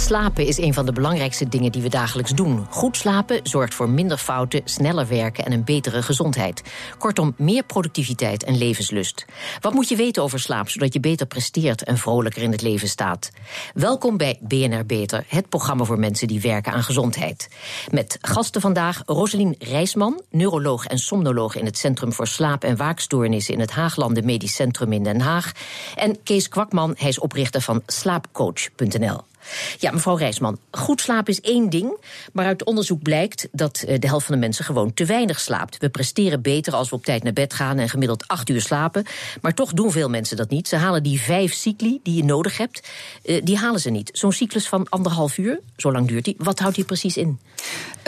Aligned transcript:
Slapen 0.00 0.46
is 0.46 0.58
een 0.58 0.74
van 0.74 0.86
de 0.86 0.92
belangrijkste 0.92 1.48
dingen 1.48 1.72
die 1.72 1.82
we 1.82 1.88
dagelijks 1.88 2.30
doen. 2.30 2.66
Goed 2.70 2.96
slapen 2.96 3.40
zorgt 3.42 3.74
voor 3.74 3.88
minder 3.88 4.18
fouten, 4.18 4.60
sneller 4.64 5.08
werken 5.08 5.44
en 5.44 5.52
een 5.52 5.64
betere 5.64 6.02
gezondheid. 6.02 6.62
Kortom, 6.98 7.34
meer 7.36 7.62
productiviteit 7.62 8.44
en 8.44 8.58
levenslust. 8.58 9.24
Wat 9.60 9.72
moet 9.72 9.88
je 9.88 9.96
weten 9.96 10.22
over 10.22 10.40
slaap, 10.40 10.68
zodat 10.68 10.92
je 10.92 11.00
beter 11.00 11.26
presteert 11.26 11.82
en 11.82 11.98
vrolijker 11.98 12.42
in 12.42 12.50
het 12.50 12.62
leven 12.62 12.88
staat? 12.88 13.30
Welkom 13.74 14.16
bij 14.16 14.38
BNR 14.40 14.86
Beter, 14.86 15.24
het 15.28 15.48
programma 15.48 15.84
voor 15.84 15.98
mensen 15.98 16.28
die 16.28 16.40
werken 16.40 16.72
aan 16.72 16.82
gezondheid. 16.82 17.48
Met 17.90 18.18
gasten 18.20 18.60
vandaag 18.60 19.02
Roselien 19.06 19.54
Rijsman, 19.58 20.22
neuroloog 20.30 20.86
en 20.86 20.98
somnoloog 20.98 21.56
in 21.56 21.64
het 21.64 21.78
Centrum 21.78 22.12
voor 22.12 22.26
Slaap- 22.26 22.64
en 22.64 22.76
Waakstoornissen 22.76 23.54
in 23.54 23.60
het 23.60 23.70
Haaglanden 23.70 24.24
Medisch 24.24 24.54
Centrum 24.54 24.92
in 24.92 25.04
Den 25.04 25.20
Haag. 25.20 25.52
En 25.96 26.22
Kees 26.22 26.48
Kwakman, 26.48 26.94
hij 26.98 27.08
is 27.08 27.18
oprichter 27.18 27.60
van 27.60 27.82
slaapcoach.nl. 27.86 29.29
Ja, 29.78 29.90
mevrouw 29.90 30.16
Rijsman, 30.16 30.58
goed 30.70 31.00
slapen 31.00 31.32
is 31.32 31.40
één 31.40 31.70
ding. 31.70 31.96
Maar 32.32 32.46
uit 32.46 32.64
onderzoek 32.64 33.02
blijkt 33.02 33.48
dat 33.52 33.82
eh, 33.82 33.98
de 33.98 34.06
helft 34.06 34.26
van 34.26 34.34
de 34.34 34.40
mensen 34.40 34.64
gewoon 34.64 34.94
te 34.94 35.04
weinig 35.04 35.40
slaapt. 35.40 35.76
We 35.78 35.88
presteren 35.88 36.42
beter 36.42 36.72
als 36.72 36.90
we 36.90 36.96
op 36.96 37.04
tijd 37.04 37.22
naar 37.22 37.32
bed 37.32 37.54
gaan 37.54 37.78
en 37.78 37.88
gemiddeld 37.88 38.28
acht 38.28 38.48
uur 38.48 38.60
slapen. 38.60 39.04
Maar 39.40 39.54
toch 39.54 39.72
doen 39.72 39.90
veel 39.90 40.08
mensen 40.08 40.36
dat 40.36 40.50
niet. 40.50 40.68
Ze 40.68 40.76
halen 40.76 41.02
die 41.02 41.20
vijf 41.20 41.52
cycli 41.52 42.00
die 42.02 42.16
je 42.16 42.24
nodig 42.24 42.56
hebt, 42.56 42.88
eh, 43.22 43.40
die 43.44 43.56
halen 43.56 43.80
ze 43.80 43.90
niet. 43.90 44.10
Zo'n 44.12 44.32
cyclus 44.32 44.68
van 44.68 44.88
anderhalf 44.88 45.38
uur, 45.38 45.60
zo 45.76 45.92
lang 45.92 46.08
duurt 46.08 46.24
die. 46.24 46.34
Wat 46.38 46.58
houdt 46.58 46.74
die 46.74 46.84
precies 46.84 47.16
in? 47.16 47.38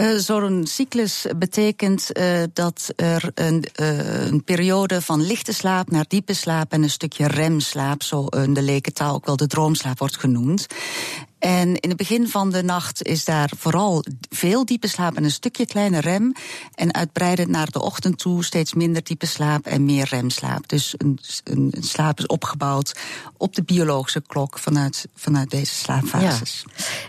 Uh, 0.00 0.18
Zo'n 0.18 0.66
cyclus 0.66 1.26
betekent 1.36 2.10
dat 2.52 2.92
er 2.96 3.30
een, 3.34 3.64
een, 3.72 4.44
periode 4.44 5.02
van 5.02 5.26
lichte 5.26 5.52
slaap 5.52 5.90
naar 5.90 6.04
diepe 6.08 6.34
slaap 6.34 6.72
en 6.72 6.82
een 6.82 6.90
stukje 6.90 7.26
remslaap, 7.26 8.02
zo 8.02 8.26
in 8.26 8.54
de 8.54 8.62
lekentaal 8.62 9.14
ook 9.14 9.26
wel 9.26 9.36
de 9.36 9.46
droomslaap 9.46 9.98
wordt 9.98 10.18
genoemd. 10.18 10.66
En 11.38 11.76
in 11.76 11.88
het 11.88 11.98
begin 11.98 12.28
van 12.28 12.50
de 12.50 12.62
nacht 12.62 13.02
is 13.02 13.24
daar 13.24 13.50
vooral 13.58 14.04
veel 14.30 14.64
diepe 14.64 14.88
slaap 14.88 15.16
en 15.16 15.24
een 15.24 15.30
stukje 15.30 15.66
kleine 15.66 16.00
rem. 16.00 16.32
En 16.74 16.94
uitbreidend 16.94 17.48
naar 17.48 17.70
de 17.70 17.82
ochtend 17.82 18.18
toe 18.18 18.44
steeds 18.44 18.74
minder 18.74 19.02
diepe 19.04 19.26
slaap 19.26 19.66
en 19.66 19.84
meer 19.84 20.06
remslaap. 20.10 20.68
Dus 20.68 20.94
een, 20.96 21.18
een, 21.44 21.72
slaap 21.80 22.18
is 22.18 22.26
opgebouwd 22.26 22.96
op 23.36 23.54
de 23.54 23.62
biologische 23.62 24.22
klok 24.26 24.58
vanuit, 24.58 25.08
vanuit 25.14 25.50
deze 25.50 25.74
slaapfases. 25.74 26.64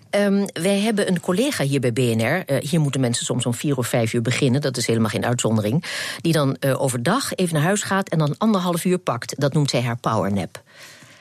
Um, 0.10 0.46
wij 0.54 0.80
hebben 0.80 1.08
een 1.08 1.20
collega 1.20 1.64
hier 1.64 1.80
bij 1.80 1.94
BNR. 1.94 2.52
Uh, 2.52 2.58
hier 2.60 2.80
moeten 2.80 3.02
mensen 3.02 3.26
soms 3.26 3.46
om 3.46 3.54
vier 3.54 3.78
of 3.78 3.88
vijf 3.88 4.14
uur 4.14 4.22
beginnen. 4.22 4.62
Dat 4.62 4.78
is 4.78 4.88
helemaal 4.88 5.10
geen 5.10 5.26
uitzondering. 5.26 5.84
Die 6.22 6.34
dan 6.34 6.58
uh, 6.60 6.82
overdag 6.82 7.34
even 7.34 7.54
naar 7.54 7.64
huis 7.64 7.84
gaat 7.84 8.10
en 8.10 8.18
dan 8.18 8.36
anderhalf 8.38 8.86
uur 8.86 8.98
pakt. 8.98 9.40
Dat 9.40 9.54
noemt 9.54 9.70
zij 9.70 9.82
haar 9.82 9.98
powernap. 9.98 10.64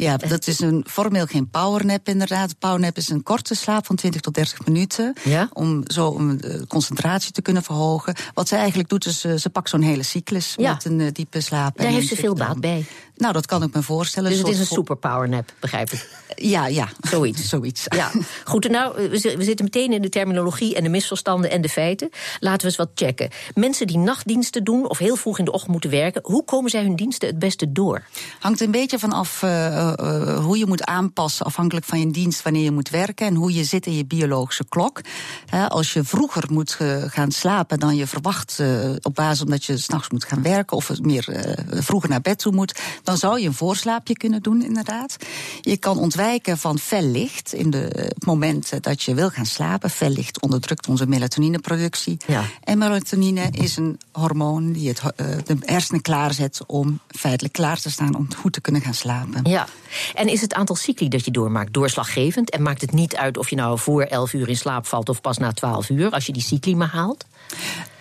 Ja, 0.03 0.17
dat 0.17 0.47
is 0.47 0.61
een, 0.61 0.84
formeel 0.89 1.27
geen 1.27 1.50
powernap 1.50 2.08
inderdaad. 2.08 2.58
Powernap 2.58 2.97
is 2.97 3.08
een 3.08 3.22
korte 3.22 3.55
slaap 3.55 3.86
van 3.86 3.97
20 3.97 4.20
tot 4.20 4.34
30 4.34 4.67
minuten. 4.67 5.14
Ja? 5.25 5.48
Om 5.53 5.83
zo 5.84 6.06
om 6.06 6.36
de 6.36 6.64
concentratie 6.69 7.33
te 7.33 7.42
kunnen 7.42 7.62
verhogen. 7.62 8.14
Wat 8.34 8.48
ze 8.48 8.56
eigenlijk 8.56 8.89
doet, 8.89 9.06
is 9.06 9.25
uh, 9.25 9.36
ze 9.36 9.50
pakt 9.50 9.69
zo'n 9.69 9.83
hele 9.83 10.03
cyclus 10.03 10.55
ja. 10.56 10.73
met 10.73 10.84
een 10.84 10.98
uh, 10.98 11.06
diepe 11.12 11.41
slaap. 11.41 11.78
Daar 11.78 11.91
heeft 11.91 12.08
ze 12.08 12.17
veel 12.17 12.34
baat 12.34 12.61
bij. 12.61 12.84
Nou, 13.16 13.32
dat 13.32 13.46
kan 13.46 13.62
ik 13.62 13.74
me 13.74 13.82
voorstellen. 13.82 14.30
Dus 14.30 14.38
het 14.38 14.48
is 14.48 14.58
een 14.58 14.66
superpowernap, 14.66 15.52
begrijp 15.60 15.91
ik. 15.91 16.08
Ja, 16.36 16.66
ja. 16.66 16.88
Zoiets. 17.00 17.48
Zoiets. 17.48 17.84
Ja. 17.88 18.10
Goed, 18.44 18.68
nou, 18.68 19.08
we 19.10 19.44
zitten 19.44 19.64
meteen 19.64 19.92
in 19.92 20.02
de 20.02 20.08
terminologie 20.08 20.74
en 20.74 20.82
de 20.82 20.88
misverstanden 20.88 21.50
en 21.50 21.60
de 21.60 21.68
feiten. 21.68 22.10
Laten 22.40 22.60
we 22.60 22.66
eens 22.66 22.77
wat 22.77 22.90
checken. 22.94 23.30
Mensen 23.55 23.86
die 23.86 23.98
nachtdiensten 23.98 24.64
doen 24.64 24.88
of 24.88 24.98
heel 24.98 25.16
vroeg 25.16 25.38
in 25.38 25.44
de 25.44 25.52
ochtend 25.52 25.72
moeten 25.72 25.90
werken, 25.90 26.20
hoe 26.24 26.44
komen 26.44 26.70
zij 26.70 26.83
hun 26.83 26.96
diensten 26.96 27.28
het 27.28 27.38
beste 27.38 27.73
door? 27.73 28.02
Hangt 28.39 28.61
een 28.61 28.70
beetje 28.70 28.98
van 28.98 29.12
af 29.12 29.42
uh, 29.42 29.50
uh, 29.77 30.44
hoe 30.44 30.58
je 30.58 30.67
moet 30.67 30.84
aanpassen, 30.84 31.46
afhankelijk 31.46 31.86
van 31.86 32.00
je 32.00 32.11
dienst, 32.11 32.42
wanneer 32.42 32.62
je 32.62 32.70
moet 32.70 32.90
werken 32.90 33.27
en 33.27 33.34
hoe 33.34 33.55
je 33.55 33.64
zit 33.64 33.86
in 33.86 33.96
je 33.96 34.05
biologische 34.05 34.64
klok. 34.68 35.00
He, 35.46 35.68
als 35.68 35.92
je 35.92 36.05
vroeger 36.05 36.44
moet 36.50 36.77
uh, 36.83 37.02
gaan 37.06 37.30
slapen 37.30 37.79
dan 37.79 37.96
je 37.96 38.06
verwacht, 38.06 38.62
op 39.02 39.14
basis 39.14 39.42
omdat 39.42 39.64
je 39.64 39.77
s'nachts 39.77 40.11
moet 40.11 40.24
gaan 40.24 40.42
werken 40.42 40.77
of 40.77 41.00
meer 41.00 41.55
vroeger 41.68 42.08
naar 42.08 42.20
bed 42.20 42.39
toe 42.39 42.52
moet, 42.52 42.80
dan 43.02 43.17
zou 43.17 43.40
je 43.40 43.46
een 43.46 43.55
voorslaapje 43.55 44.17
kunnen 44.17 44.42
doen, 44.42 44.64
inderdaad. 44.64 45.17
Je 45.61 45.77
kan 45.77 45.98
ontwijken 45.98 46.58
van 46.58 46.79
fel 46.79 47.02
licht 47.02 47.52
in 47.52 47.70
de 47.70 48.14
momenten 48.18 48.83
dat 48.83 49.02
je 49.02 49.14
wil 49.14 49.30
gaan 49.30 49.46
slapen. 49.46 49.90
Fel 49.90 50.11
licht 50.11 50.40
onderdrukt 50.40 50.89
onze 50.89 51.07
melatonineproductie. 51.07 52.17
Ja. 52.27 52.45
En 52.64 52.79
melatonine 52.79 53.48
is 53.51 53.77
een 53.77 54.01
hormoon 54.12 54.73
die 54.73 54.89
het, 54.89 55.02
de 55.46 55.57
hersenen 55.61 56.02
klaarzet 56.02 56.61
om 56.67 57.01
feitelijk 57.08 57.55
klaar 57.55 57.80
te 57.80 57.91
staan 57.91 58.14
om 58.14 58.29
goed 58.36 58.52
te 58.52 58.61
kunnen 58.61 58.83
gaan 58.83 58.95
slapen. 58.95 59.41
Ja. 59.45 59.67
En 60.14 60.29
is 60.29 60.41
het 60.41 60.55
aantal 60.55 60.77
cycli 60.77 61.08
dat 61.08 61.24
je 61.24 61.30
doormaakt 61.30 61.73
doorslaggevend? 61.73 62.51
En 62.51 62.62
maakt 62.62 62.80
het 62.80 62.92
niet 62.92 63.17
uit 63.17 63.36
of 63.36 63.51
je 63.51 63.57
nou 63.57 63.79
voor 63.79 64.02
11 64.02 64.33
uur 64.33 64.48
in 64.48 64.57
slaap 64.57 64.86
valt 64.86 65.08
of 65.08 65.20
pas 65.20 65.39
na 65.39 65.52
12 65.52 65.89
uur, 65.89 66.11
als 66.11 66.27
je 66.27 66.33
die 66.33 66.42
cycli 66.42 66.77
maar 66.77 66.91
haalt? 66.92 67.24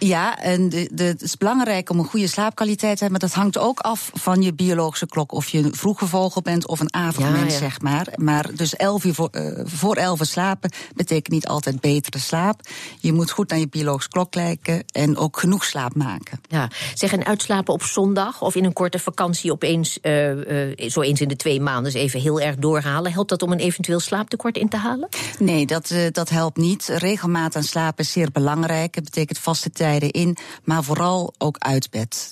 Ja, 0.03 0.37
en 0.39 0.69
de, 0.69 0.89
de, 0.93 1.03
het 1.03 1.21
is 1.21 1.37
belangrijk 1.37 1.89
om 1.89 1.99
een 1.99 2.05
goede 2.05 2.27
slaapkwaliteit 2.27 2.97
te 2.97 3.03
hebben. 3.03 3.19
Maar 3.19 3.29
dat 3.29 3.37
hangt 3.37 3.57
ook 3.57 3.79
af 3.79 4.11
van 4.13 4.41
je 4.41 4.53
biologische 4.53 5.07
klok. 5.07 5.31
Of 5.31 5.49
je 5.49 5.57
een 5.57 5.75
vroege 5.75 6.07
vogel 6.07 6.41
bent 6.41 6.67
of 6.67 6.79
een 6.79 6.93
avondmens, 6.93 7.39
ja, 7.39 7.51
ja. 7.51 7.57
zeg 7.57 7.81
maar. 7.81 8.07
Maar 8.15 8.49
dus 8.55 8.75
11 8.75 9.03
uur 9.03 9.13
voor, 9.13 9.29
uh, 9.31 9.59
voor 9.63 9.95
11 9.95 10.19
uur 10.19 10.25
slapen 10.25 10.71
betekent 10.95 11.29
niet 11.29 11.47
altijd 11.47 11.79
betere 11.81 12.19
slaap. 12.19 12.61
Je 12.99 13.13
moet 13.13 13.31
goed 13.31 13.49
naar 13.49 13.59
je 13.59 13.67
biologische 13.67 14.09
klok 14.09 14.31
kijken 14.31 14.83
en 14.91 15.17
ook 15.17 15.39
genoeg 15.39 15.63
slaap 15.63 15.95
maken. 15.95 16.41
Ja, 16.47 16.69
zeg 16.93 17.11
en 17.11 17.25
uitslapen 17.25 17.73
op 17.73 17.83
zondag 17.83 18.41
of 18.41 18.55
in 18.55 18.65
een 18.65 18.73
korte 18.73 18.99
vakantie 18.99 19.51
opeens, 19.51 19.97
uh, 20.01 20.69
uh, 20.69 20.89
zo 20.89 21.01
eens 21.01 21.21
in 21.21 21.27
de 21.27 21.35
twee 21.35 21.61
maanden, 21.61 21.93
even 21.93 22.19
heel 22.19 22.41
erg 22.41 22.55
doorhalen. 22.55 23.11
Helpt 23.11 23.29
dat 23.29 23.41
om 23.41 23.51
een 23.51 23.59
eventueel 23.59 23.99
slaaptekort 23.99 24.57
in 24.57 24.69
te 24.69 24.77
halen? 24.77 25.09
Nee, 25.39 25.65
dat, 25.65 25.93
dat 26.11 26.29
helpt 26.29 26.57
niet. 26.57 26.87
Regelmaat 26.87 27.55
aan 27.55 27.63
slapen 27.63 28.03
is 28.03 28.11
zeer 28.11 28.31
belangrijk. 28.31 28.95
Het 28.95 29.03
betekent 29.03 29.39
vaste 29.41 29.69
tijden 29.69 30.11
in, 30.11 30.37
maar 30.63 30.83
vooral 30.83 31.33
ook 31.37 31.57
uit 31.57 31.89
bed. 31.89 32.31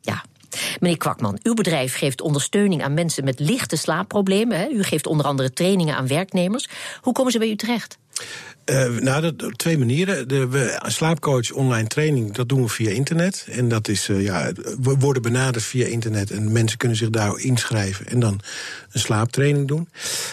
Ja. 0.00 0.24
Meneer 0.80 0.98
Kwakman, 0.98 1.38
uw 1.42 1.54
bedrijf 1.54 1.96
geeft 1.96 2.20
ondersteuning 2.20 2.82
aan 2.82 2.94
mensen 2.94 3.24
met 3.24 3.40
lichte 3.40 3.76
slaapproblemen. 3.76 4.76
U 4.76 4.82
geeft 4.82 5.06
onder 5.06 5.26
andere 5.26 5.52
trainingen 5.52 5.96
aan 5.96 6.06
werknemers. 6.06 6.68
Hoe 7.00 7.12
komen 7.12 7.32
ze 7.32 7.38
bij 7.38 7.48
u 7.48 7.56
terecht? 7.56 7.98
Uh, 8.70 8.98
nou, 8.98 9.20
dat, 9.20 9.58
twee 9.58 9.78
manieren. 9.78 10.28
De 10.28 10.48
we, 10.48 10.80
slaapcoach 10.86 11.50
online 11.50 11.88
training, 11.88 12.32
dat 12.32 12.48
doen 12.48 12.62
we 12.62 12.68
via 12.68 12.90
internet. 12.90 13.46
En 13.50 13.68
dat 13.68 13.88
is, 13.88 14.08
uh, 14.08 14.22
ja, 14.22 14.52
we 14.80 14.96
worden 14.98 15.22
benaderd 15.22 15.64
via 15.64 15.86
internet. 15.86 16.30
En 16.30 16.52
mensen 16.52 16.78
kunnen 16.78 16.96
zich 16.96 17.10
daar 17.10 17.38
inschrijven 17.38 18.06
en 18.06 18.20
dan 18.20 18.40
een 18.92 19.00
slaaptraining 19.00 19.68
doen. 19.68 19.88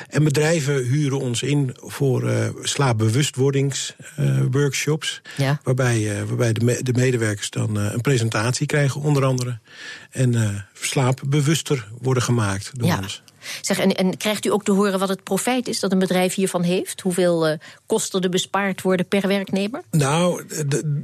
En 0.10 0.24
bedrijven 0.24 0.84
huren 0.84 1.20
ons 1.20 1.44
in 1.44 1.76
voor 1.76 2.24
uh, 2.24 2.50
slaapbewustwordingsworkshops. 2.62 5.22
Ja. 5.38 5.60
Waarbij, 5.64 6.26
waarbij 6.26 6.54
de, 6.54 6.66
me 6.66 6.84
de, 6.84 6.94
medewerkers 6.94 7.50
dan 7.50 7.76
een 7.76 8.02
presentatie 8.02 8.66
krijgen, 8.66 9.02
onder 9.02 9.26
andere. 9.26 9.60
En 10.12 10.66
slaapbewuster 10.74 11.88
worden 12.02 12.24
gemaakt 12.24 12.72
door 12.74 12.88
ja. 12.88 12.98
ons. 12.98 13.24
Zeg, 13.62 13.80
en, 13.80 13.96
en, 13.96 14.18
krijgt 14.18 14.46
u 14.46 14.52
ook 14.52 14.64
te 14.64 14.72
horen 14.72 15.00
wat 15.00 15.10
het 15.10 15.24
profijt 15.24 15.68
is 15.68 15.80
dat 15.80 15.92
een 15.92 16.00
bedrijf 16.00 16.34
hiervan 16.34 16.64
heeft? 16.64 17.02
Hoeveel 17.02 17.50
uh, 17.50 17.54
kosten 17.86 18.22
er 18.22 18.30
bespaard 18.30 18.82
worden 18.82 19.08
per 19.08 19.28
werknemer? 19.28 19.82
Nou, 19.92 20.44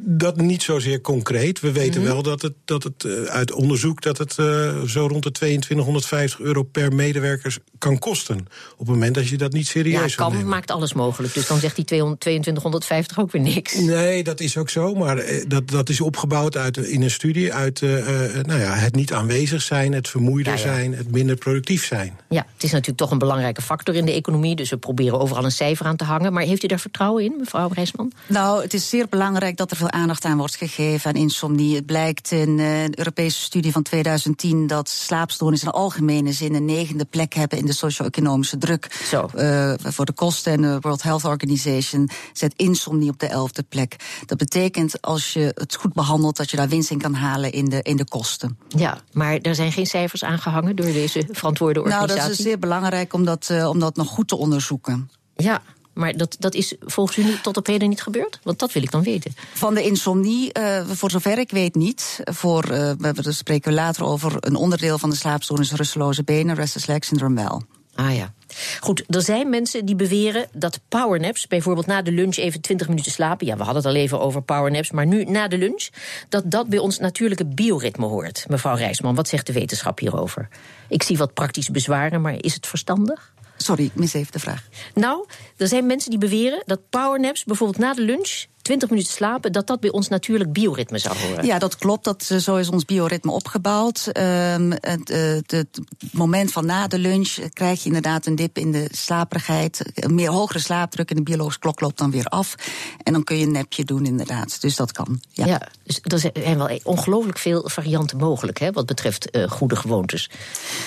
dat 0.05 0.35
niet 0.35 0.63
zozeer 0.63 1.01
concreet. 1.01 1.59
We 1.59 1.71
weten 1.71 2.01
mm 2.01 2.05
-hmm. 2.05 2.13
wel 2.13 2.23
dat 2.23 2.41
het, 2.41 2.53
dat 2.65 2.83
het 2.83 3.03
uh, 3.03 3.23
uit 3.23 3.51
onderzoek 3.51 4.01
dat 4.01 4.17
het 4.17 4.37
uh, 4.39 4.81
zo 4.81 5.07
rond 5.07 5.23
de 5.23 5.31
2250 5.31 6.39
euro 6.39 6.63
per 6.63 6.93
medewerker 6.93 7.57
kan 7.77 7.99
kosten. 7.99 8.37
Op 8.73 8.79
het 8.79 8.87
moment 8.87 9.15
dat 9.15 9.27
je 9.27 9.37
dat 9.37 9.53
niet 9.53 9.67
serieus 9.67 10.11
ja, 10.11 10.15
kan, 10.15 10.31
nemen. 10.31 10.47
maakt 10.47 10.71
alles 10.71 10.93
mogelijk. 10.93 11.33
Dus 11.33 11.47
dan 11.47 11.59
zegt 11.59 11.75
die 11.75 11.85
2250 11.85 13.19
ook 13.19 13.31
weer 13.31 13.41
niks. 13.41 13.75
Nee, 13.75 14.23
dat 14.23 14.39
is 14.39 14.57
ook 14.57 14.69
zo. 14.69 14.93
Maar 14.93 15.23
dat, 15.47 15.69
dat 15.69 15.89
is 15.89 16.01
opgebouwd 16.01 16.57
uit, 16.57 16.77
in 16.77 17.01
een 17.01 17.11
studie 17.11 17.53
uit 17.53 17.81
nou 17.81 18.59
ja, 18.59 18.73
het 18.73 18.95
niet 18.95 19.13
aanwezig 19.13 19.61
zijn, 19.61 19.93
het 19.93 20.07
vermoeider 20.07 20.53
ja, 20.53 20.59
ja. 20.59 20.65
zijn, 20.65 20.93
het 20.93 21.11
minder 21.11 21.35
productief 21.35 21.85
zijn. 21.85 22.19
Ja, 22.33 22.45
het 22.53 22.63
is 22.63 22.71
natuurlijk 22.71 22.97
toch 22.97 23.11
een 23.11 23.17
belangrijke 23.17 23.61
factor 23.61 23.95
in 23.95 24.05
de 24.05 24.11
economie. 24.11 24.55
Dus 24.55 24.69
we 24.69 24.77
proberen 24.77 25.19
overal 25.19 25.43
een 25.43 25.51
cijfer 25.51 25.85
aan 25.85 25.95
te 25.95 26.03
hangen. 26.03 26.33
Maar 26.33 26.43
heeft 26.43 26.63
u 26.63 26.67
daar 26.67 26.79
vertrouwen 26.79 27.23
in, 27.23 27.35
mevrouw 27.37 27.69
Reisman? 27.73 28.11
Nou, 28.27 28.61
het 28.61 28.73
is 28.73 28.89
zeer 28.89 29.07
belangrijk 29.09 29.57
dat 29.57 29.71
er 29.71 29.77
veel 29.77 29.91
aandacht 29.91 30.25
aan 30.25 30.37
wordt 30.37 30.55
gegeven 30.55 31.09
aan 31.09 31.15
insomnie. 31.15 31.75
Het 31.75 31.85
blijkt 31.85 32.31
in 32.31 32.59
een 32.59 32.97
Europese 32.97 33.41
studie 33.41 33.71
van 33.71 33.83
2010 33.83 34.67
dat 34.67 34.89
slaapstoornissen 34.89 35.67
in 35.67 35.73
algemene 35.73 36.31
zin 36.31 36.55
een 36.55 36.65
negende 36.65 37.05
plek 37.05 37.33
hebben 37.33 37.57
in 37.57 37.65
de 37.65 37.73
socio-economische 37.73 38.57
druk. 38.57 39.01
Zo. 39.09 39.29
Uh, 39.35 39.73
voor 39.77 40.05
de 40.05 40.13
kosten 40.13 40.53
en 40.53 40.61
de 40.61 40.77
World 40.79 41.03
Health 41.03 41.25
Organization 41.25 42.09
zet 42.33 42.53
insomnie 42.55 43.09
op 43.09 43.19
de 43.19 43.27
elfde 43.27 43.63
plek. 43.63 43.95
Dat 44.25 44.37
betekent 44.37 45.01
als 45.01 45.33
je 45.33 45.51
het 45.55 45.75
goed 45.75 45.93
behandelt 45.93 46.37
dat 46.37 46.51
je 46.51 46.57
daar 46.57 46.67
winst 46.67 46.91
in 46.91 47.01
kan 47.01 47.13
halen 47.13 47.51
in 47.51 47.69
de, 47.69 47.81
in 47.81 47.97
de 47.97 48.05
kosten. 48.05 48.57
Ja, 48.67 48.97
maar 49.11 49.37
er 49.37 49.55
zijn 49.55 49.71
geen 49.71 49.85
cijfers 49.85 50.23
aangehangen 50.23 50.75
door 50.75 50.85
deze 50.85 51.27
verantwoorde 51.31 51.81
organisatie. 51.81 52.15
Nou, 52.15 52.22
dat 52.27 52.37
is 52.37 52.43
zeer 52.43 52.59
belangrijk 52.59 53.13
om 53.13 53.25
dat, 53.25 53.49
uh, 53.51 53.69
om 53.69 53.79
dat 53.79 53.95
nog 53.95 54.07
goed 54.07 54.27
te 54.27 54.35
onderzoeken. 54.35 55.09
Ja, 55.35 55.61
maar 55.93 56.17
dat, 56.17 56.35
dat 56.39 56.53
is 56.53 56.75
volgens 56.79 57.17
u 57.17 57.41
tot 57.41 57.57
op 57.57 57.65
heden 57.65 57.89
niet 57.89 58.01
gebeurd? 58.01 58.39
Want 58.43 58.59
dat 58.59 58.71
wil 58.71 58.83
ik 58.83 58.91
dan 58.91 59.03
weten. 59.03 59.35
Van 59.53 59.73
de 59.73 59.83
insomnie, 59.83 60.59
uh, 60.59 60.87
voor 60.89 61.11
zover 61.11 61.37
ik 61.37 61.51
weet 61.51 61.75
niet. 61.75 62.19
Voor, 62.23 62.71
uh, 62.71 62.91
we 62.97 63.31
spreken 63.31 63.69
we 63.69 63.75
later 63.75 64.03
over 64.03 64.35
een 64.39 64.55
onderdeel 64.55 64.97
van 64.97 65.09
de 65.09 65.15
slaapstoornis 65.15 65.71
rusteloze 65.71 66.23
benen, 66.23 66.55
restless 66.55 66.85
leg 66.85 67.03
syndrome 67.03 67.41
wel. 67.43 67.63
Ah 67.95 68.15
ja. 68.15 68.33
Goed, 68.79 69.03
er 69.07 69.21
zijn 69.21 69.49
mensen 69.49 69.85
die 69.85 69.95
beweren 69.95 70.47
dat 70.53 70.79
powernaps, 70.89 71.47
bijvoorbeeld 71.47 71.85
na 71.85 72.01
de 72.01 72.11
lunch 72.11 72.35
even 72.35 72.61
20 72.61 72.87
minuten 72.87 73.11
slapen. 73.11 73.47
Ja, 73.47 73.57
we 73.57 73.63
hadden 73.63 73.83
het 73.83 73.91
al 73.91 73.99
even 73.99 74.19
over 74.19 74.41
powernaps, 74.41 74.91
maar 74.91 75.05
nu 75.05 75.23
na 75.23 75.47
de 75.47 75.57
lunch, 75.57 75.89
dat 76.29 76.51
dat 76.51 76.67
bij 76.67 76.79
ons 76.79 76.99
natuurlijke 76.99 77.45
bioritme 77.45 78.05
hoort. 78.05 78.45
Mevrouw 78.47 78.75
Rijsman, 78.75 79.15
wat 79.15 79.27
zegt 79.27 79.47
de 79.47 79.53
wetenschap 79.53 79.99
hierover? 79.99 80.47
Ik 80.89 81.03
zie 81.03 81.17
wat 81.17 81.33
praktische 81.33 81.71
bezwaren, 81.71 82.21
maar 82.21 82.35
is 82.43 82.53
het 82.53 82.67
verstandig? 82.67 83.33
Sorry, 83.57 83.83
ik 83.83 83.95
mis 83.95 84.13
even 84.13 84.31
de 84.31 84.39
vraag. 84.39 84.67
Nou, 84.93 85.25
er 85.57 85.67
zijn 85.67 85.85
mensen 85.85 86.09
die 86.09 86.19
beweren 86.19 86.63
dat 86.65 86.89
powernaps 86.89 87.43
bijvoorbeeld 87.43 87.79
na 87.79 87.93
de 87.93 88.01
lunch 88.01 88.45
20 88.63 88.89
minuten 88.89 89.11
slapen, 89.11 89.51
dat 89.51 89.67
dat 89.67 89.79
bij 89.79 89.91
ons 89.91 90.07
natuurlijk 90.07 90.53
bioritme 90.53 90.97
zou 90.97 91.17
horen. 91.17 91.45
Ja, 91.45 91.59
dat 91.59 91.75
klopt. 91.75 92.03
Dat, 92.03 92.27
eh, 92.29 92.37
zo 92.37 92.55
is 92.55 92.69
ons 92.69 92.85
bioritme 92.85 93.31
opgebouwd. 93.31 94.09
Um, 94.17 94.71
het, 94.71 95.09
uh, 95.09 95.17
het, 95.47 95.79
moment 96.11 96.51
van 96.51 96.65
na 96.65 96.87
de 96.87 96.99
lunch 96.99 97.37
krijg 97.53 97.79
je 97.79 97.87
inderdaad 97.87 98.25
een 98.25 98.35
dip 98.35 98.57
in 98.57 98.71
de 98.71 98.87
slaperigheid. 98.91 99.85
Een 99.93 100.15
meer 100.15 100.29
hogere 100.29 100.59
slaapdruk 100.59 101.09
en 101.09 101.15
de 101.15 101.23
biologische 101.23 101.59
klok 101.59 101.79
loopt 101.79 101.97
dan 101.97 102.11
weer 102.11 102.25
af. 102.25 102.55
En 103.03 103.13
dan 103.13 103.23
kun 103.23 103.37
je 103.37 103.45
een 103.45 103.51
nepje 103.51 103.83
doen, 103.83 104.05
inderdaad. 104.05 104.61
Dus 104.61 104.75
dat 104.75 104.91
kan. 104.91 105.21
Ja, 105.31 105.45
ja 105.45 105.61
dus 105.83 105.99
er 106.03 106.31
zijn 106.33 106.57
wel 106.57 106.79
ongelooflijk 106.83 107.37
veel 107.37 107.69
varianten 107.69 108.17
mogelijk 108.17 108.59
hè, 108.59 108.71
wat 108.71 108.85
betreft 108.85 109.35
uh, 109.35 109.49
goede 109.49 109.75
gewoontes. 109.75 110.29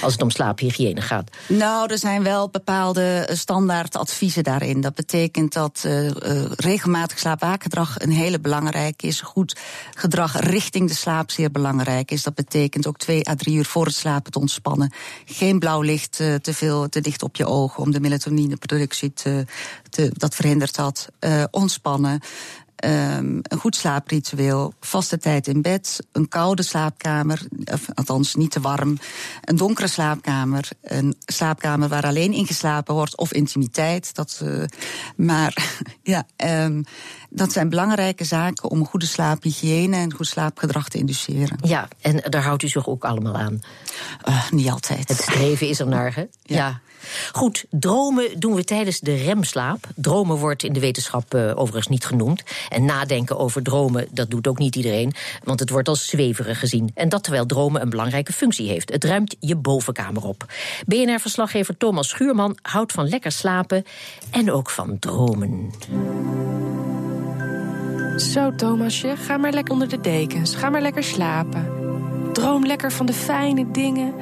Als 0.03 0.13
het 0.13 0.23
om 0.23 0.31
slaaphygiëne 0.31 1.01
gaat. 1.01 1.31
Nou, 1.49 1.91
er 1.93 1.99
zijn 1.99 2.23
wel 2.23 2.49
bepaalde 2.49 3.29
standaard 3.33 3.97
adviezen 3.97 4.45
daarin. 4.45 4.81
Dat 4.81 4.95
betekent 4.95 5.53
dat 5.53 5.89
regelmatig 6.57 7.19
slaapwaken 7.19 7.66
gedrag 7.67 8.01
een 8.01 8.11
hele 8.11 8.41
belangrijke 8.41 9.07
is. 9.07 9.21
Goed 9.21 9.57
gedrag 9.95 10.41
richting 10.41 10.89
de 10.89 10.95
slaap 10.95 11.31
zeer 11.31 11.51
belangrijk 11.51 12.11
is. 12.11 12.23
Dat 12.23 12.35
betekent 12.35 12.87
ook 12.87 12.97
twee 12.97 13.29
à 13.29 13.35
drie 13.35 13.57
uur 13.57 13.65
voor 13.65 13.85
het 13.85 13.95
slapen 13.95 14.33
te 14.33 14.39
ontspannen. 14.39 14.93
Geen 15.25 15.59
blauw 15.59 15.81
licht 15.81 16.21
uh, 16.21 16.35
te 16.35 16.55
veel 16.55 16.89
te 16.89 17.01
dicht 17.01 17.23
op 17.23 17.37
je 17.37 17.47
ogen 17.47 17.83
om 17.83 17.91
de 17.91 18.01
melatonineproductie 18.01 19.13
te, 19.13 19.45
te 19.91 20.11
dat 20.13 20.35
verhindert 20.35 20.75
dat. 20.75 21.09
Uh, 21.21 21.45
ontspannen. 21.51 22.21
Um, 22.85 23.41
een 23.43 23.59
goed 23.59 23.77
slaapritueel, 23.77 24.75
vaste 24.81 25.19
tijd 25.19 25.47
in 25.47 25.63
bed, 25.63 26.07
een 26.13 26.29
koude 26.29 26.63
slaapkamer, 26.63 27.47
of, 27.73 27.87
althans 27.95 28.35
niet 28.35 28.51
te 28.51 28.61
warm, 28.61 28.99
een 29.45 29.57
donkere 29.57 29.89
slaapkamer, 29.89 30.69
een 30.83 31.17
slaapkamer 31.25 31.89
waar 31.89 32.07
alleen 32.07 32.33
ingeslapen 32.33 32.95
wordt 32.95 33.17
of 33.17 33.33
intimiteit. 33.33 34.15
Dat, 34.15 34.41
uh, 34.45 34.65
maar 35.17 35.79
ja, 36.03 36.27
um, 36.65 36.85
dat 37.31 37.53
zijn 37.53 37.69
belangrijke 37.69 38.25
zaken 38.25 38.71
om 38.71 38.87
goede 38.87 39.07
slaaphygiëne 39.07 39.97
en 39.97 40.13
goed 40.13 40.27
slaapgedrag 40.27 40.89
te 40.89 40.99
induceren. 40.99 41.59
Ja, 41.63 41.89
en 42.01 42.23
daar 42.31 42.43
houdt 42.43 42.63
u 42.63 42.69
zich 42.69 42.89
ook 42.89 43.05
allemaal 43.05 43.37
aan? 43.37 43.61
Uh, 44.29 44.51
niet 44.51 44.71
altijd. 44.71 45.09
Het 45.09 45.21
streven 45.21 45.69
is 45.69 45.79
er 45.79 45.87
naar, 45.89 46.15
hè? 46.15 46.25
ja. 46.43 46.57
ja. 46.57 46.81
Goed, 47.33 47.65
dromen 47.71 48.41
doen 48.41 48.55
we 48.55 48.65
tijdens 48.65 49.01
de 49.01 49.15
remslaap. 49.15 49.87
Dromen 49.95 50.37
wordt 50.37 50.63
in 50.63 50.73
de 50.73 50.81
wetenschap 50.81 51.35
uh, 51.35 51.53
overigens 51.55 51.87
niet 51.87 52.07
genoemd. 52.07 52.43
En 52.69 52.85
nadenken 52.85 53.39
over 53.39 53.63
dromen, 53.63 54.09
dat 54.11 54.31
doet 54.31 54.47
ook 54.47 54.59
niet 54.59 54.77
iedereen. 54.77 55.15
Want 55.45 55.61
het 55.61 55.71
wordt 55.71 55.89
als 55.89 56.07
zweverig 56.07 56.59
gezien. 56.59 56.91
En 56.95 57.09
dat 57.09 57.23
terwijl 57.23 57.47
dromen 57.47 57.83
een 57.83 57.91
belangrijke 57.91 58.33
functie 58.33 58.69
heeft. 58.69 58.93
Het 58.93 59.05
ruimt 59.05 59.37
je 59.41 59.57
bovenkamer 59.57 60.25
op. 60.25 60.45
BNR-verslaggever 60.87 61.77
Thomas 61.77 62.09
Schuurman 62.09 62.59
houdt 62.63 62.93
van 62.93 63.09
lekker 63.09 63.33
slapen 63.33 63.85
en 64.31 64.53
ook 64.53 64.71
van 64.71 64.99
dromen. 64.99 65.71
Zo, 68.17 68.55
Thomasje, 68.55 69.17
ga 69.17 69.37
maar 69.37 69.53
lekker 69.53 69.73
onder 69.73 69.89
de 69.89 70.01
dekens. 70.01 70.55
Ga 70.55 70.71
maar 70.71 70.83
lekker 70.83 71.05
slapen. 71.05 71.71
Droom 72.33 72.67
lekker 72.67 72.93
van 72.93 73.07
de 73.07 73.13
fijne 73.13 73.71
dingen. 73.71 74.15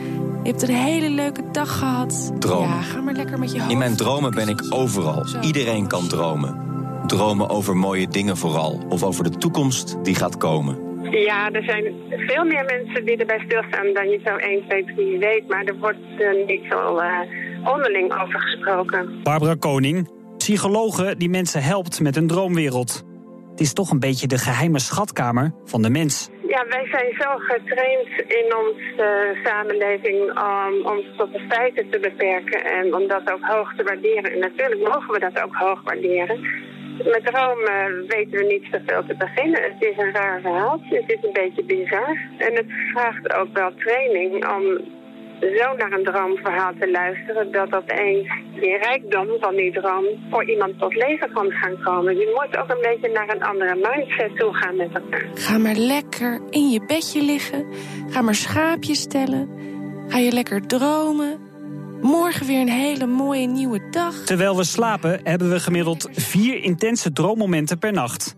Je 0.45 0.51
hebt 0.51 0.63
een 0.63 0.75
hele 0.75 1.11
leuke 1.11 1.43
dag 1.53 1.79
gehad. 1.79 2.33
Dromen. 2.39 2.69
Ja, 2.69 2.81
ga 2.81 3.01
maar 3.01 3.15
lekker 3.15 3.39
met 3.39 3.53
je 3.53 3.59
hoofd. 3.59 3.71
In 3.71 3.79
mijn 3.79 3.97
dromen 3.97 4.31
ben 4.31 4.49
ik 4.49 4.63
overal. 4.69 5.25
Zo. 5.25 5.41
Iedereen 5.41 5.87
kan 5.87 6.09
dromen. 6.09 6.63
Dromen 7.07 7.49
over 7.49 7.77
mooie 7.77 8.09
dingen 8.09 8.37
vooral. 8.37 8.81
Of 8.89 9.03
over 9.03 9.25
de 9.25 9.39
toekomst 9.39 9.97
die 10.03 10.15
gaat 10.15 10.37
komen. 10.37 10.79
Ja, 11.11 11.51
er 11.51 11.63
zijn 11.63 11.85
veel 12.09 12.45
meer 12.45 12.65
mensen 12.65 13.05
die 13.05 13.17
erbij 13.17 13.43
stilstaan 13.47 13.93
dan 13.95 14.09
je 14.09 14.21
zo 14.25 14.37
1, 14.37 14.65
2, 14.69 14.85
3 14.85 15.19
weet. 15.19 15.49
Maar 15.49 15.65
er 15.65 15.79
wordt 15.79 15.99
uh, 16.19 16.47
niet 16.47 16.63
zo 16.71 16.99
uh, 16.99 17.73
onderling 17.73 18.23
over 18.23 18.41
gesproken. 18.41 19.23
Barbara 19.23 19.55
Koning, 19.55 20.09
psychologe 20.37 21.15
die 21.19 21.29
mensen 21.29 21.63
helpt 21.63 22.01
met 22.01 22.17
een 22.17 22.27
droomwereld. 22.27 23.05
Het 23.51 23.61
is 23.61 23.73
toch 23.73 23.91
een 23.91 24.01
beetje 24.01 24.27
de 24.27 24.39
geheime 24.39 24.79
schatkamer 24.79 25.55
van 25.65 25.83
de 25.83 25.91
mens. 25.91 26.29
Ja, 26.55 26.67
wij 26.69 26.87
zijn 26.91 27.15
zo 27.19 27.29
getraind 27.37 28.09
in 28.27 28.57
onze 28.57 29.35
uh, 29.37 29.45
samenleving 29.45 30.19
om 30.21 30.87
ons 30.87 31.05
tot 31.17 31.33
de 31.33 31.45
feiten 31.49 31.91
te 31.91 31.99
beperken 31.99 32.65
en 32.65 32.95
om 32.95 33.09
dat 33.09 33.33
ook 33.33 33.45
hoog 33.45 33.75
te 33.77 33.83
waarderen. 33.83 34.33
En 34.33 34.39
natuurlijk 34.39 34.81
mogen 34.81 35.13
we 35.13 35.19
dat 35.19 35.43
ook 35.43 35.55
hoog 35.55 35.83
waarderen. 35.83 36.41
Met 37.05 37.25
dromen 37.25 38.07
weten 38.07 38.39
we 38.39 38.45
niet 38.45 38.67
zoveel 38.71 39.05
te 39.07 39.15
beginnen. 39.15 39.63
Het 39.63 39.83
is 39.83 39.97
een 39.97 40.13
raar 40.13 40.41
verhaal, 40.41 40.81
het 40.83 41.11
is 41.11 41.23
een 41.23 41.33
beetje 41.33 41.65
bizar. 41.65 42.19
En 42.39 42.55
het 42.57 42.71
vraagt 42.93 43.35
ook 43.35 43.53
wel 43.53 43.75
training 43.75 44.49
om 44.57 44.63
zo 45.41 45.77
naar 45.77 45.93
een 45.93 46.05
droomverhaal 46.05 46.73
te 46.81 46.91
luisteren... 46.91 47.53
dat 47.53 47.75
opeens 47.75 48.29
die 48.61 48.77
rijkdom 48.79 49.27
van 49.41 49.55
die 49.57 49.73
droom 49.73 50.05
voor 50.31 50.45
iemand 50.51 50.79
tot 50.79 50.95
leven 50.95 51.33
kan 51.33 51.51
gaan 51.51 51.83
komen. 51.85 52.17
Je 52.17 52.33
moet 52.35 52.61
ook 52.61 52.71
een 52.71 52.83
beetje 52.83 53.11
naar 53.13 53.29
een 53.29 53.43
andere 53.43 53.75
mindset 53.75 54.37
toe 54.37 54.55
gaan 54.55 54.77
met 54.77 54.95
elkaar. 54.95 55.29
Ga 55.35 55.59
maar 55.59 55.75
lekker 55.75 56.41
in 56.51 56.71
je 56.71 56.85
bedje 56.87 57.23
liggen. 57.23 57.67
Ga 58.11 58.23
maar 58.23 58.35
schaapjes 58.35 59.01
stellen. 59.01 59.49
Ga 60.09 60.19
je 60.19 60.33
lekker 60.33 60.67
dromen. 60.67 61.39
Morgen 62.01 62.47
weer 62.47 62.61
een 62.61 62.69
hele 62.69 63.07
mooie 63.07 63.47
nieuwe 63.47 63.89
dag. 63.91 64.15
Terwijl 64.15 64.57
we 64.57 64.65
slapen 64.65 65.21
hebben 65.23 65.51
we 65.51 65.61
gemiddeld 65.61 66.09
vier 66.13 66.63
intense 66.63 67.13
droommomenten 67.13 67.79
per 67.79 67.93
nacht. 67.93 68.35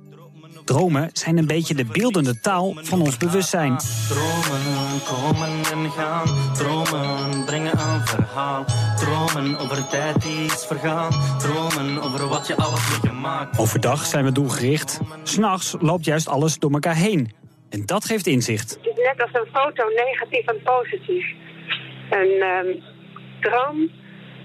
Dromen 0.66 1.10
zijn 1.12 1.38
een 1.38 1.46
beetje 1.46 1.74
de 1.74 1.84
beeldende 1.84 2.40
taal 2.40 2.74
van 2.82 3.00
ons 3.00 3.16
bewustzijn. 3.16 3.76
Dromen 4.08 5.00
komen 5.04 5.48
en 5.72 5.90
gaan. 5.90 6.54
Dromen 6.54 7.44
brengen 7.44 7.78
een 7.78 8.06
verhaal. 8.06 8.64
Dromen 8.96 9.58
over 9.58 9.88
tijd 9.88 10.22
die 10.22 10.44
is 10.44 10.64
vergaan. 10.66 11.10
Dromen 11.38 12.02
over 12.02 12.28
wat 12.28 12.46
je 12.46 12.56
alles 12.56 12.90
met 12.90 13.02
je 13.02 13.18
maakt. 13.18 13.58
Overdag 13.58 14.04
zijn 14.06 14.24
we 14.24 14.32
doelgericht. 14.32 15.00
S'nachts 15.22 15.76
loopt 15.80 16.04
juist 16.04 16.28
alles 16.28 16.58
door 16.58 16.73
elkaar 16.73 16.96
heen. 16.96 17.32
En 17.68 17.87
dat 17.87 18.04
geeft 18.04 18.26
inzicht. 18.26 18.70
Het 18.70 18.99
is 18.99 19.04
net 19.04 19.23
als 19.23 19.30
een 19.32 19.49
foto, 19.52 19.85
negatief 19.88 20.46
en 20.46 20.62
positief. 20.62 21.26
Een 22.11 22.42
um, 22.42 22.82
droom 23.40 23.90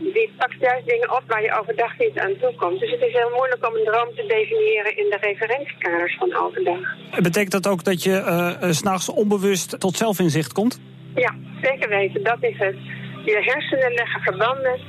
die 0.01 0.31
pakt 0.37 0.59
juist 0.59 0.87
dingen 0.87 1.11
op 1.17 1.23
waar 1.27 1.41
je 1.41 1.59
overdag 1.59 1.97
niet 1.97 2.19
aan 2.19 2.35
toe 2.41 2.53
komt. 2.55 2.79
Dus 2.79 2.91
het 2.91 3.01
is 3.01 3.13
heel 3.13 3.31
moeilijk 3.35 3.67
om 3.67 3.75
een 3.75 3.83
droom 3.83 4.09
te 4.15 4.25
definiëren 4.27 4.97
in 4.97 5.09
de 5.09 5.17
referentiekaders 5.21 6.15
van 6.17 6.35
overdag. 6.35 6.79
Betekent 7.21 7.51
dat 7.51 7.67
ook 7.67 7.83
dat 7.83 8.03
je 8.03 8.11
uh, 8.11 8.71
s'nachts 8.71 9.09
onbewust 9.09 9.79
tot 9.79 9.97
zelfinzicht 9.97 10.53
komt? 10.53 10.79
Ja, 11.15 11.35
zeker 11.61 11.89
weten. 11.89 12.23
Dat 12.23 12.37
is 12.39 12.57
het. 12.57 12.75
Je 13.25 13.39
hersenen 13.41 13.93
leggen 13.93 14.21
verbanden 14.21 14.79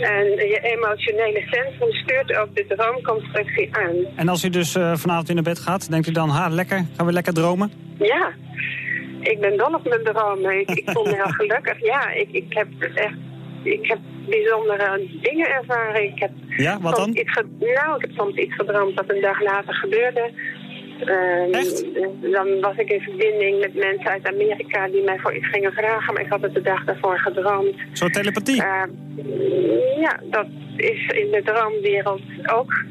en 0.00 0.24
je 0.24 0.60
emotionele 0.62 1.40
centrum 1.50 1.92
stuurt 1.92 2.36
ook 2.36 2.54
de 2.54 2.64
droomconstructie 2.68 3.76
aan. 3.76 3.94
En 4.16 4.28
als 4.28 4.44
u 4.44 4.50
dus 4.50 4.76
uh, 4.76 4.96
vanavond 4.96 5.28
in 5.28 5.34
naar 5.34 5.44
bed 5.44 5.58
gaat, 5.58 5.90
denkt 5.90 6.08
u 6.08 6.12
dan, 6.12 6.28
ha, 6.28 6.48
lekker, 6.48 6.86
gaan 6.96 7.06
we 7.06 7.12
lekker 7.12 7.34
dromen? 7.34 7.72
Ja, 7.98 8.32
ik 9.20 9.40
ben 9.40 9.56
dol 9.56 9.74
op 9.74 9.88
mijn 9.88 10.04
dromen. 10.04 10.60
Ik, 10.60 10.70
ik 10.70 10.90
voel 10.90 11.04
me 11.04 11.14
heel 11.14 11.24
gelukkig. 11.24 11.80
Ja, 11.80 12.10
ik, 12.10 12.28
ik 12.32 12.46
heb 12.48 12.68
echt 12.94 13.14
ik 13.64 13.86
heb 13.86 13.98
bijzondere 14.28 15.08
dingen 15.20 15.48
ervaren. 15.48 16.04
Ik 16.04 16.18
heb 16.18 16.30
ja, 16.56 16.80
wat 16.80 16.96
dan? 16.96 17.08
Iets 17.08 17.42
nou, 17.58 17.96
ik 17.96 18.00
heb 18.00 18.10
soms 18.16 18.36
iets 18.36 18.54
gedroomd 18.54 18.96
dat 18.96 19.10
een 19.10 19.20
dag 19.20 19.40
later 19.42 19.74
gebeurde. 19.74 20.30
Um, 21.00 21.52
Echt? 21.52 21.84
Dan 22.32 22.60
was 22.60 22.76
ik 22.76 22.90
in 22.90 23.00
verbinding 23.00 23.60
met 23.60 23.74
mensen 23.74 24.10
uit 24.10 24.26
Amerika 24.26 24.88
die 24.88 25.02
mij 25.02 25.18
voor 25.18 25.34
iets 25.34 25.48
gingen 25.48 25.72
vragen, 25.72 26.14
maar 26.14 26.22
ik 26.22 26.30
had 26.30 26.42
het 26.42 26.54
de 26.54 26.62
dag 26.62 26.84
daarvoor 26.84 27.18
gedroomd. 27.18 27.74
Zo 27.92 28.08
telepathie? 28.08 28.62
Uh, 28.62 28.82
ja, 30.00 30.20
dat 30.30 30.46
is 30.76 31.06
in 31.06 31.30
de 31.30 31.42
droomwereld 31.44 32.22
ook 32.52 32.84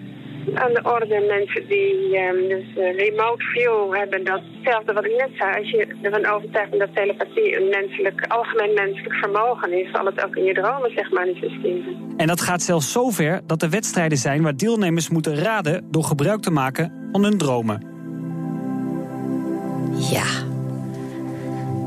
aan 0.54 0.74
de 0.74 0.84
orde. 0.84 1.26
Mensen 1.38 1.68
die 1.68 2.18
um, 2.18 2.48
dus 2.48 2.68
uh, 2.78 2.96
remote 2.98 3.44
view 3.44 3.94
hebben, 3.96 4.24
datzelfde 4.24 4.94
wat 4.94 5.06
ik 5.06 5.16
net 5.18 5.30
zei. 5.38 5.58
Als 5.58 5.70
je 5.70 5.88
ervan 6.02 6.26
overtuigd 6.26 6.70
bent 6.70 6.82
dat 6.82 6.96
telepathie 6.96 7.58
een 7.58 7.70
menselijk, 7.70 8.26
algemeen 8.28 8.74
menselijk 8.74 9.14
vermogen 9.14 9.72
is, 9.74 9.92
zal 9.92 10.06
het 10.06 10.26
ook 10.26 10.36
in 10.36 10.44
je 10.44 10.54
dromen 10.54 10.92
zich 10.96 11.12
manifesteren. 11.12 12.14
En 12.18 12.28
dat 12.28 12.42
gaat 12.42 12.62
zelfs 12.62 12.92
zo 12.92 13.10
ver 13.10 13.42
dat 13.46 13.62
er 13.62 13.70
wedstrijden 13.70 14.18
zijn 14.18 14.42
waar 14.42 14.58
deelnemers 14.58 15.10
moeten 15.10 15.36
raden 15.36 15.88
door 15.92 16.04
gebruik 16.04 16.42
te 16.42 16.52
maken 16.52 17.10
van 17.12 17.24
hun 17.24 17.38
dromen. 17.38 17.92
Ja. 20.12 20.53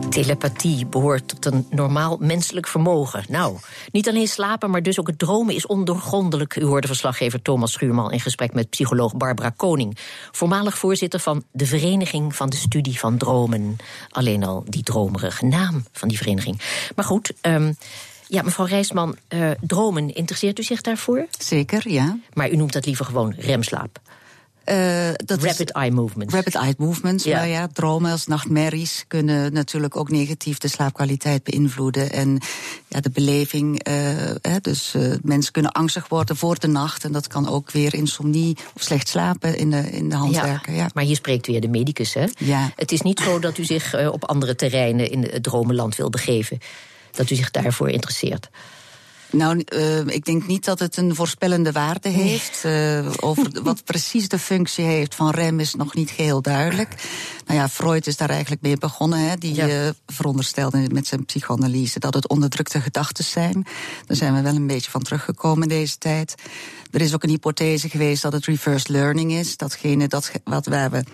Telepathie 0.08 0.86
behoort 0.86 1.28
tot 1.28 1.44
een 1.46 1.66
normaal 1.70 2.16
menselijk 2.20 2.66
vermogen. 2.66 3.24
Nou, 3.28 3.56
niet 3.92 4.08
alleen 4.08 4.28
slapen, 4.28 4.70
maar 4.70 4.82
dus 4.82 5.00
ook 5.00 5.06
het 5.06 5.18
dromen 5.18 5.54
is 5.54 5.66
ondoorgrondelijk. 5.66 6.56
U 6.56 6.64
hoorde 6.64 6.86
verslaggever 6.86 7.42
Thomas 7.42 7.72
Schuurman 7.72 8.12
in 8.12 8.20
gesprek 8.20 8.54
met 8.54 8.70
psycholoog 8.70 9.16
Barbara 9.16 9.50
Koning, 9.56 9.98
voormalig 10.32 10.78
voorzitter 10.78 11.20
van 11.20 11.44
de 11.52 11.66
Vereniging 11.66 12.36
van 12.36 12.50
de 12.50 12.56
Studie 12.56 12.98
van 12.98 13.16
Dromen. 13.16 13.76
Alleen 14.10 14.44
al 14.44 14.64
die 14.68 14.82
dromerige 14.82 15.44
naam 15.44 15.84
van 15.92 16.08
die 16.08 16.18
vereniging. 16.18 16.60
Maar 16.94 17.04
goed. 17.04 17.32
Um, 17.42 17.76
ja, 18.28 18.42
mevrouw 18.42 18.66
Rijsman, 18.66 19.16
uh, 19.28 19.50
dromen, 19.60 20.14
interesseert 20.14 20.58
u 20.58 20.62
zich 20.62 20.80
daarvoor? 20.80 21.26
Zeker, 21.38 21.90
ja. 21.90 22.18
Maar 22.32 22.50
u 22.50 22.56
noemt 22.56 22.72
dat 22.72 22.86
liever 22.86 23.04
gewoon 23.04 23.34
remslaap. 23.38 24.00
Uh, 24.70 25.08
dat 25.16 25.42
rapid 25.42 25.70
eye 25.72 25.90
movements. 25.90 26.34
Rapid 26.34 26.54
eye 26.54 26.74
movements, 26.78 27.24
ja. 27.24 27.36
maar 27.36 27.48
ja, 27.48 27.68
dromen 27.72 28.10
als 28.10 28.26
nachtmerries 28.26 29.04
kunnen 29.08 29.52
natuurlijk 29.52 29.96
ook 29.96 30.10
negatief 30.10 30.58
de 30.58 30.68
slaapkwaliteit 30.68 31.42
beïnvloeden. 31.42 32.12
En 32.12 32.40
ja, 32.88 33.00
de 33.00 33.10
beleving, 33.10 33.88
uh, 33.88 33.94
hè, 34.40 34.60
dus 34.60 34.94
uh, 34.96 35.14
mensen 35.22 35.52
kunnen 35.52 35.72
angstig 35.72 36.08
worden 36.08 36.36
voor 36.36 36.58
de 36.58 36.66
nacht. 36.66 37.04
En 37.04 37.12
dat 37.12 37.26
kan 37.26 37.48
ook 37.48 37.70
weer 37.70 37.94
insomnie 37.94 38.56
of 38.74 38.82
slecht 38.82 39.08
slapen 39.08 39.56
in 39.56 39.70
de, 39.70 39.90
in 39.90 40.08
de 40.08 40.16
hand 40.16 40.34
ja, 40.34 40.42
werken. 40.42 40.74
Ja. 40.74 40.90
Maar 40.94 41.04
hier 41.04 41.16
spreekt 41.16 41.46
weer 41.46 41.60
de 41.60 41.68
medicus, 41.68 42.14
hè? 42.14 42.24
Ja. 42.38 42.70
Het 42.76 42.92
is 42.92 43.00
niet 43.00 43.20
zo 43.20 43.38
dat 43.38 43.58
u 43.58 43.64
zich 43.64 44.08
op 44.08 44.24
andere 44.24 44.54
terreinen 44.54 45.10
in 45.10 45.22
het 45.22 45.42
dromenland 45.42 45.96
wil 45.96 46.10
begeven. 46.10 46.58
Dat 47.10 47.30
u 47.30 47.34
zich 47.34 47.50
daarvoor 47.50 47.90
interesseert. 47.90 48.48
Nou, 49.30 49.64
uh, 49.74 50.06
ik 50.06 50.24
denk 50.24 50.46
niet 50.46 50.64
dat 50.64 50.78
het 50.78 50.96
een 50.96 51.14
voorspellende 51.14 51.72
waarde 51.72 52.08
heeft. 52.08 52.62
Uh, 52.66 53.10
over 53.20 53.62
wat 53.62 53.84
precies 53.92 54.28
de 54.28 54.38
functie 54.38 54.84
heeft 54.84 55.14
van 55.14 55.30
rem 55.30 55.60
is 55.60 55.74
nog 55.74 55.94
niet 55.94 56.10
geheel 56.10 56.42
duidelijk. 56.42 57.08
Nou 57.46 57.58
ja, 57.58 57.68
Freud 57.68 58.06
is 58.06 58.16
daar 58.16 58.30
eigenlijk 58.30 58.62
mee 58.62 58.76
begonnen. 58.76 59.18
Hè. 59.18 59.36
Die 59.36 59.54
ja. 59.54 59.68
uh, 59.68 59.90
veronderstelde 60.06 60.88
met 60.92 61.06
zijn 61.06 61.24
psychoanalyse 61.24 61.98
dat 61.98 62.14
het 62.14 62.28
onderdrukte 62.28 62.80
gedachten 62.80 63.24
zijn. 63.24 63.66
Daar 64.06 64.16
zijn 64.16 64.34
we 64.34 64.42
wel 64.42 64.54
een 64.54 64.66
beetje 64.66 64.90
van 64.90 65.02
teruggekomen 65.02 65.62
in 65.62 65.68
deze 65.68 65.98
tijd. 65.98 66.34
Er 66.90 67.00
is 67.00 67.14
ook 67.14 67.22
een 67.22 67.28
hypothese 67.28 67.88
geweest 67.88 68.22
dat 68.22 68.32
het 68.32 68.44
reverse 68.44 68.92
learning 68.92 69.32
is. 69.32 69.56
Datgene 69.56 70.08
dat, 70.08 70.30
wat 70.44 70.66
waar 70.66 70.90
we 70.90 71.04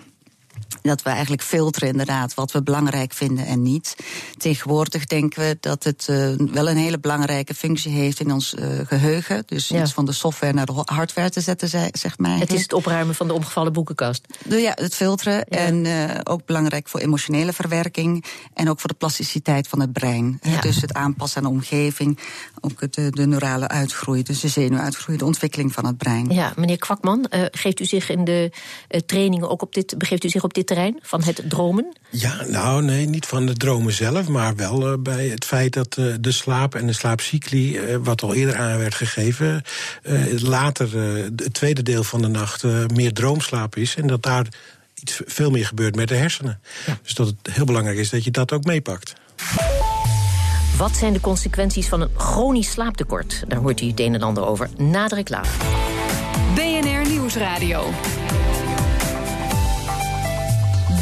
dat 0.81 1.01
we 1.01 1.09
eigenlijk 1.09 1.41
filteren 1.41 1.89
inderdaad 1.89 2.33
wat 2.33 2.51
we 2.51 2.63
belangrijk 2.63 3.13
vinden 3.13 3.45
en 3.45 3.61
niet. 3.61 3.95
Tegenwoordig 4.37 5.05
denken 5.05 5.41
we 5.41 5.57
dat 5.59 5.83
het 5.83 6.07
uh, 6.09 6.33
wel 6.51 6.69
een 6.69 6.77
hele 6.77 6.99
belangrijke 6.99 7.53
functie 7.53 7.91
heeft 7.91 8.19
in 8.19 8.31
ons 8.31 8.53
uh, 8.53 8.65
geheugen. 8.83 9.43
Dus 9.45 9.67
ja. 9.67 9.81
iets 9.81 9.93
van 9.93 10.05
de 10.05 10.11
software 10.11 10.53
naar 10.53 10.65
de 10.65 10.81
hardware 10.85 11.29
te 11.29 11.41
zetten, 11.41 11.69
zeg 11.91 12.17
maar. 12.17 12.39
Het 12.39 12.53
is 12.53 12.61
het 12.61 12.73
opruimen 12.73 13.15
van 13.15 13.27
de 13.27 13.33
omgevallen 13.33 13.73
boekenkast. 13.73 14.25
De, 14.45 14.57
ja, 14.57 14.71
het 14.75 14.95
filteren. 14.95 15.33
Ja. 15.33 15.57
En 15.57 15.85
uh, 15.85 16.03
ook 16.23 16.45
belangrijk 16.45 16.87
voor 16.87 16.99
emotionele 16.99 17.53
verwerking. 17.53 18.25
En 18.53 18.69
ook 18.69 18.79
voor 18.79 18.89
de 18.89 18.95
plasticiteit 18.95 19.67
van 19.67 19.79
het 19.79 19.93
brein. 19.93 20.39
Ja. 20.41 20.61
Dus 20.61 20.81
het 20.81 20.93
aanpassen 20.93 21.37
aan 21.37 21.47
de 21.47 21.53
omgeving. 21.53 22.19
Ook 22.61 22.93
de, 22.93 23.09
de 23.09 23.27
neurale 23.27 23.67
uitgroei, 23.67 24.23
dus 24.23 24.39
de 24.39 24.47
zenuwuitgroei, 24.47 25.17
de 25.17 25.25
ontwikkeling 25.25 25.73
van 25.73 25.85
het 25.85 25.97
brein. 25.97 26.29
Ja, 26.29 26.53
meneer 26.55 26.77
Kwakman, 26.77 27.27
geeft 27.51 27.79
u 27.79 27.85
zich 27.85 28.09
in 28.09 28.23
de 28.23 28.51
trainingen 29.05 29.49
ook 29.49 29.61
op 29.61 29.73
dit, 29.73 29.97
begeeft 29.97 30.23
u 30.23 30.29
zich 30.29 30.42
op 30.43 30.53
dit 30.53 30.67
terrein 30.67 30.99
van 31.01 31.23
het 31.23 31.41
dromen? 31.47 31.97
Ja, 32.09 32.45
nou 32.47 32.83
nee, 32.83 33.05
niet 33.05 33.25
van 33.25 33.47
het 33.47 33.59
dromen 33.59 33.93
zelf, 33.93 34.27
maar 34.27 34.55
wel 34.55 34.91
uh, 34.91 34.97
bij 34.99 35.27
het 35.27 35.45
feit 35.45 35.73
dat 35.73 35.97
uh, 35.97 36.13
de 36.19 36.31
slaap 36.31 36.75
en 36.75 36.87
de 36.87 36.93
slaapcycli, 36.93 37.77
uh, 37.77 37.95
wat 38.03 38.21
al 38.21 38.33
eerder 38.33 38.57
aan 38.57 38.77
werd 38.77 38.95
gegeven, 38.95 39.63
later 40.41 40.97
het 41.35 41.53
tweede 41.53 41.83
deel 41.83 42.03
van 42.03 42.21
de 42.21 42.27
nacht 42.27 42.63
meer 42.93 43.13
droomslaap 43.13 43.75
is 43.75 43.95
en 43.95 44.07
dat 44.07 44.23
daar 44.23 44.47
iets 45.01 45.21
veel 45.25 45.51
meer 45.51 45.65
gebeurt 45.65 45.95
met 45.95 46.07
de 46.07 46.15
hersenen. 46.15 46.59
Ja. 46.85 46.97
Dus 47.03 47.13
dat 47.13 47.27
het 47.27 47.55
heel 47.55 47.65
belangrijk 47.65 47.97
is 47.97 48.09
dat 48.09 48.23
je 48.23 48.31
dat 48.31 48.51
ook 48.51 48.63
meepakt. 48.63 49.13
Wat 50.77 50.95
zijn 50.95 51.13
de 51.13 51.19
consequenties 51.19 51.87
van 51.87 52.01
een 52.01 52.09
chronisch 52.15 52.71
slaaptekort? 52.71 53.43
Daar 53.47 53.59
hoort 53.59 53.81
u 53.81 53.87
het 53.87 53.99
een 53.99 54.13
en 54.13 54.21
ander 54.21 54.45
over 54.45 54.69
na 54.77 55.07
de 55.07 55.15
reclame. 55.15 55.47
BNR 56.55 57.09
Nieuwsradio. 57.09 57.91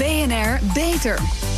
BNR 0.02 0.58
Beter. 0.74 1.51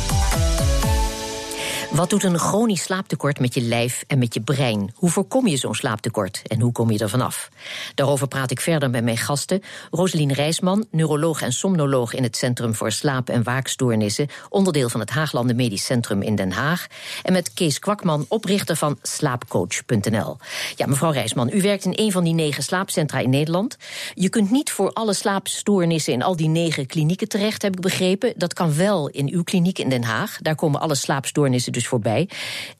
Wat 1.94 2.10
doet 2.10 2.24
een 2.24 2.38
chronisch 2.38 2.82
slaaptekort 2.82 3.40
met 3.40 3.54
je 3.54 3.60
lijf 3.60 4.04
en 4.06 4.18
met 4.18 4.34
je 4.34 4.40
brein? 4.40 4.92
Hoe 4.94 5.10
voorkom 5.10 5.46
je 5.46 5.56
zo'n 5.56 5.74
slaaptekort 5.74 6.42
en 6.46 6.60
hoe 6.60 6.72
kom 6.72 6.90
je 6.90 6.98
er 6.98 7.08
vanaf? 7.08 7.50
Daarover 7.94 8.28
praat 8.28 8.50
ik 8.50 8.60
verder 8.60 8.90
met 8.90 9.04
mijn 9.04 9.16
gasten. 9.16 9.62
Roselien 9.90 10.32
Rijsman, 10.32 10.86
neuroloog 10.90 11.42
en 11.42 11.52
somnoloog 11.52 12.14
in 12.14 12.22
het 12.22 12.36
Centrum 12.36 12.74
voor 12.74 12.92
Slaap- 12.92 13.28
en 13.28 13.42
Waakstoornissen, 13.42 14.28
onderdeel 14.48 14.88
van 14.88 15.00
het 15.00 15.10
Haaglanden 15.10 15.56
Medisch 15.56 15.84
Centrum 15.84 16.22
in 16.22 16.34
Den 16.36 16.52
Haag. 16.52 16.86
En 17.22 17.32
met 17.32 17.52
Kees 17.52 17.78
Kwakman, 17.78 18.26
oprichter 18.28 18.76
van 18.76 18.98
slaapcoach.nl. 19.02 20.36
Ja, 20.76 20.86
mevrouw 20.86 21.10
Rijsman, 21.10 21.50
u 21.52 21.62
werkt 21.62 21.84
in 21.84 21.92
een 21.94 22.12
van 22.12 22.24
die 22.24 22.34
negen 22.34 22.62
slaapcentra 22.62 23.18
in 23.18 23.30
Nederland. 23.30 23.76
Je 24.14 24.28
kunt 24.28 24.50
niet 24.50 24.70
voor 24.70 24.92
alle 24.92 25.14
slaapstoornissen 25.14 26.12
in 26.12 26.22
al 26.22 26.36
die 26.36 26.48
negen 26.48 26.86
klinieken 26.86 27.28
terecht, 27.28 27.62
heb 27.62 27.74
ik 27.74 27.80
begrepen. 27.80 28.32
Dat 28.36 28.54
kan 28.54 28.76
wel 28.76 29.08
in 29.08 29.30
uw 29.30 29.42
kliniek 29.42 29.78
in 29.78 29.88
Den 29.88 30.04
Haag. 30.04 30.38
Daar 30.40 30.54
komen 30.54 30.80
alle 30.80 30.94
slaapstoornissen 30.94 31.72
voorbij. 31.88 32.28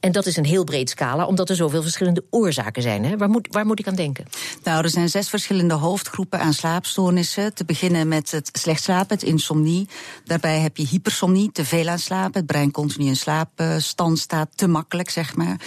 En 0.00 0.12
dat 0.12 0.26
is 0.26 0.36
een 0.36 0.44
heel 0.44 0.64
breed 0.64 0.90
scala, 0.90 1.26
omdat 1.26 1.48
er 1.48 1.56
zoveel 1.56 1.82
verschillende 1.82 2.24
oorzaken 2.30 2.82
zijn. 2.82 3.04
Hè? 3.04 3.16
Waar, 3.16 3.28
moet, 3.28 3.48
waar 3.50 3.66
moet 3.66 3.78
ik 3.78 3.86
aan 3.86 3.94
denken? 3.94 4.24
Nou, 4.62 4.82
er 4.82 4.90
zijn 4.90 5.08
zes 5.08 5.28
verschillende 5.28 5.74
hoofdgroepen 5.74 6.40
aan 6.40 6.52
slaapstoornissen. 6.52 7.54
Te 7.54 7.64
beginnen 7.64 8.08
met 8.08 8.30
het 8.30 8.50
slecht 8.52 8.82
slapen, 8.82 9.16
het 9.16 9.26
insomnie. 9.26 9.88
Daarbij 10.24 10.58
heb 10.58 10.76
je 10.76 10.86
hypersomnie, 10.86 11.52
te 11.52 11.64
veel 11.64 11.88
aan 11.88 11.98
slapen. 11.98 12.32
Het 12.40 12.46
brein 12.46 12.70
continu 12.70 13.06
in 13.06 13.16
slaapstand 13.16 14.18
staat, 14.18 14.48
te 14.54 14.66
makkelijk, 14.68 15.10
zeg 15.10 15.36
maar. 15.36 15.60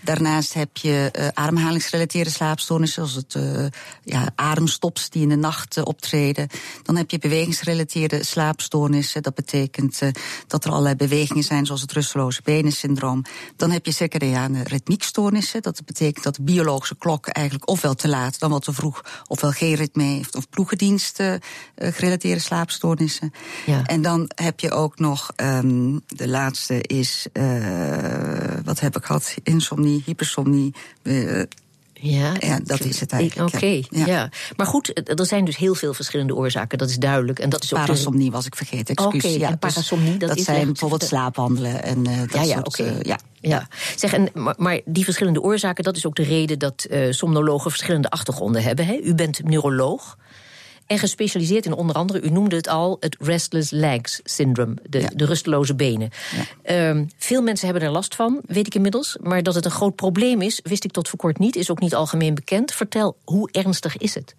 Daarnaast 0.00 0.54
heb 0.54 0.76
je 0.76 1.12
uh, 1.18 1.28
ademhalingsgerelateerde 1.34 2.30
slaapstoornissen, 2.30 3.08
zoals 3.08 3.24
het 3.24 3.34
uh, 3.34 3.66
ja, 4.04 4.28
ademstops 4.34 5.10
die 5.10 5.22
in 5.22 5.28
de 5.28 5.36
nacht 5.36 5.76
uh, 5.76 5.84
optreden. 5.84 6.48
Dan 6.82 6.96
heb 6.96 7.10
je 7.10 7.18
bewegingsgerelateerde 7.18 8.24
slaapstoornissen. 8.24 9.22
Dat 9.22 9.34
betekent 9.34 10.00
dat 10.46 10.64
er 10.64 10.70
allerlei 10.70 10.94
bewegingen 10.94 11.44
zijn, 11.44 11.66
zoals 11.66 11.80
het 11.80 11.92
rusteloze 11.92 12.40
benen 12.44 12.72
syndroom. 12.80 13.24
Dan 13.56 13.70
heb 13.70 13.86
je 13.86 13.92
circadiane 13.92 14.62
ritmiekstoornissen. 14.64 15.62
Dat 15.62 15.84
betekent 15.84 16.24
dat 16.24 16.34
de 16.36 16.42
biologische 16.42 16.96
klok 16.96 17.26
eigenlijk 17.26 17.68
ofwel 17.68 17.94
te 17.94 18.08
laat 18.08 18.38
dan 18.38 18.50
wat 18.50 18.64
te 18.64 18.72
vroeg, 18.72 19.24
ofwel 19.26 19.50
geen 19.50 19.74
ritme 19.74 20.02
heeft, 20.02 20.36
of 20.36 20.48
ploegendiensten 20.48 21.40
uh, 21.40 21.92
gerelateerde 21.92 22.40
slaapstoornissen. 22.40 23.32
Ja. 23.66 23.84
En 23.84 24.02
dan 24.02 24.30
heb 24.34 24.60
je 24.60 24.70
ook 24.70 24.98
nog, 24.98 25.30
um, 25.36 26.00
de 26.06 26.28
laatste 26.28 26.82
is, 26.82 27.26
uh, 27.32 28.58
wat 28.64 28.80
heb 28.80 28.96
ik 28.96 29.04
gehad? 29.04 29.34
Insomnie, 29.42 30.02
hypersomnie. 30.06 30.74
Uh, 31.02 31.42
ja, 32.00 32.32
ja, 32.38 32.60
dat 32.64 32.84
is 32.84 33.00
het 33.00 33.12
eigenlijk. 33.12 33.54
Oké, 33.54 33.64
okay, 33.64 33.84
ja. 33.90 34.06
ja. 34.06 34.28
Maar 34.56 34.66
goed, 34.66 35.18
er 35.18 35.26
zijn 35.26 35.44
dus 35.44 35.56
heel 35.56 35.74
veel 35.74 35.94
verschillende 35.94 36.34
oorzaken, 36.34 36.78
dat 36.78 36.90
is 36.90 36.96
duidelijk. 36.96 37.38
En 37.38 37.48
dat 37.48 37.62
is 37.62 37.74
ook 37.74 37.80
parasomnie 37.80 38.30
was 38.30 38.46
ik 38.46 38.54
vergeten, 38.54 38.94
excuus. 38.94 39.24
Oké, 39.24 39.34
ja, 39.38 39.48
en 39.48 39.58
parasomnie, 39.58 40.16
dat, 40.16 40.28
dat 40.28 40.38
is 40.38 40.44
zijn 40.44 40.66
bijvoorbeeld 40.66 41.02
slaapwandelen 41.02 41.82
en 41.82 42.08
uh, 42.08 42.18
dat 42.18 42.32
ja, 42.32 42.42
ja, 42.42 42.54
soort... 42.54 42.66
Okay. 42.66 42.86
Uh, 42.86 43.02
ja. 43.02 43.18
Ja, 43.42 43.68
zeg, 43.96 44.12
en, 44.12 44.28
maar, 44.34 44.54
maar, 44.58 44.80
die 44.84 45.04
verschillende 45.04 45.42
oorzaken, 45.42 45.84
dat 45.84 45.96
is 45.96 46.06
ook 46.06 46.16
de 46.16 46.22
reden 46.22 46.58
dat 46.58 46.86
uh, 46.90 47.12
somnologen 47.12 47.70
verschillende 47.70 48.10
achtergronden 48.10 48.62
hebben. 48.62 48.86
Hè? 48.86 49.00
U 49.02 49.14
bent 49.14 49.42
neuroloog. 49.44 50.16
En 50.90 50.98
gespecialiseerd 50.98 51.66
in 51.66 51.72
onder 51.72 51.96
andere, 51.96 52.20
u 52.20 52.30
noemde 52.30 52.56
het 52.56 52.68
al, 52.68 52.96
het 53.00 53.16
restless 53.18 53.70
legs 53.70 54.20
syndrome, 54.24 54.74
de, 54.88 55.00
ja. 55.00 55.10
de 55.14 55.24
rusteloze 55.24 55.74
benen. 55.74 56.10
Ja. 56.64 56.88
Um, 56.88 57.10
veel 57.16 57.42
mensen 57.42 57.64
hebben 57.68 57.84
er 57.84 57.92
last 57.92 58.14
van, 58.14 58.40
weet 58.46 58.66
ik 58.66 58.74
inmiddels. 58.74 59.16
Maar 59.20 59.42
dat 59.42 59.54
het 59.54 59.64
een 59.64 59.70
groot 59.70 59.94
probleem 59.94 60.42
is, 60.42 60.60
wist 60.62 60.84
ik 60.84 60.90
tot 60.90 61.08
voor 61.08 61.18
kort 61.18 61.38
niet, 61.38 61.56
is 61.56 61.70
ook 61.70 61.80
niet 61.80 61.94
algemeen 61.94 62.34
bekend. 62.34 62.72
Vertel, 62.72 63.16
hoe 63.24 63.48
ernstig 63.52 63.96
is 63.96 64.14
het? 64.14 64.34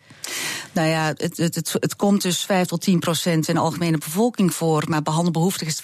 Nou 0.71 0.87
ja, 0.87 1.13
het, 1.17 1.37
het, 1.37 1.55
het, 1.55 1.75
het 1.79 1.95
komt 1.95 2.21
dus 2.21 2.43
5 2.43 2.67
tot 2.67 2.81
10 2.81 2.99
procent 2.99 3.47
in 3.47 3.53
de 3.53 3.61
algemene 3.61 3.97
bevolking 3.97 4.53
voor, 4.53 4.83
maar 4.87 5.01
behandelbehoeftig 5.01 5.67
is 5.67 5.81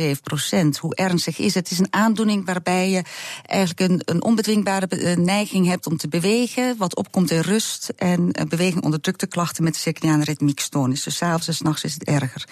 2,7 0.00 0.10
procent. 0.22 0.78
Hoe 0.78 0.94
ernstig 0.94 1.38
is 1.38 1.54
het? 1.54 1.68
Het 1.68 1.70
is 1.70 1.78
een 1.78 1.92
aandoening 1.92 2.46
waarbij 2.46 2.90
je 2.90 3.02
eigenlijk 3.46 3.90
een, 3.90 4.02
een 4.04 4.22
onbedwingbare 4.22 5.16
neiging 5.16 5.66
hebt 5.66 5.86
om 5.86 5.96
te 5.96 6.08
bewegen, 6.08 6.76
wat 6.78 6.96
opkomt 6.96 7.30
in 7.30 7.40
rust 7.40 7.92
en 7.96 8.32
beweging 8.48 8.82
onderdrukte 8.82 9.26
klachten 9.26 9.64
met 9.64 9.74
de 9.74 9.80
circadiane 10.10 10.24
ritmiekstoornis. 10.24 11.02
Dus 11.02 11.16
s'avonds 11.16 11.48
en 11.48 11.54
s'nachts 11.54 11.84
is 11.84 11.94
het 11.94 12.04
erger. 12.04 12.44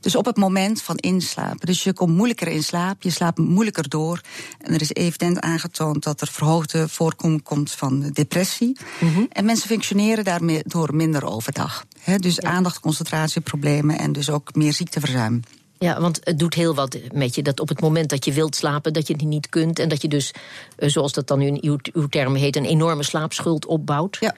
Dus 0.00 0.16
op 0.16 0.24
het 0.24 0.36
moment 0.36 0.82
van 0.82 0.96
inslapen. 0.96 1.66
Dus 1.66 1.82
je 1.84 1.92
komt 1.92 2.16
moeilijker 2.16 2.48
in 2.48 2.62
slaap, 2.62 3.02
je 3.02 3.10
slaapt 3.10 3.38
moeilijker 3.38 3.88
door. 3.88 4.20
En 4.60 4.74
er 4.74 4.80
is 4.80 4.92
evident 4.94 5.40
aangetoond 5.40 6.02
dat 6.02 6.20
er 6.20 6.28
verhoogde 6.28 6.88
voorkoming 6.88 7.42
komt 7.42 7.72
van 7.72 8.10
depressie. 8.12 8.76
Mm 9.00 9.12
-hmm. 9.14 9.26
En 9.32 9.44
mensen 9.44 9.68
functioneren 9.68 10.24
daardoor 10.24 10.94
minder 10.94 11.24
overdag. 11.24 11.84
He, 12.00 12.16
dus 12.18 12.34
Ja. 12.34 12.50
aandacht, 12.50 12.80
concentratieproblemen 12.80 13.98
en 13.98 14.12
dus 14.12 14.30
ook 14.30 14.54
meer 14.54 14.72
ziekteverzuim. 14.72 15.42
Ja, 15.78 16.00
want 16.00 16.20
het 16.22 16.38
doet 16.38 16.54
heel 16.54 16.74
wat 16.74 16.98
met 17.12 17.34
je. 17.34 17.42
Dat 17.42 17.60
op 17.60 17.68
het 17.68 17.80
moment 17.80 18.10
dat 18.10 18.24
je 18.24 18.32
wilt 18.32 18.56
slapen, 18.56 18.92
dat 18.92 19.06
je 19.06 19.12
het 19.12 19.22
niet 19.22 19.48
kunt. 19.48 19.78
En 19.78 19.88
dat 19.88 20.02
je 20.02 20.08
dus, 20.08 20.30
eh, 20.76 20.88
zoals 20.88 21.12
dat 21.12 21.26
dan 21.26 21.40
in 21.40 21.58
uw, 21.60 21.76
uw 21.92 22.06
term 22.06 22.34
heet, 22.34 22.56
een 22.56 22.64
enorme 22.64 23.02
slaapschuld 23.02 23.66
opbouwt. 23.66 24.16
Ja. 24.20 24.34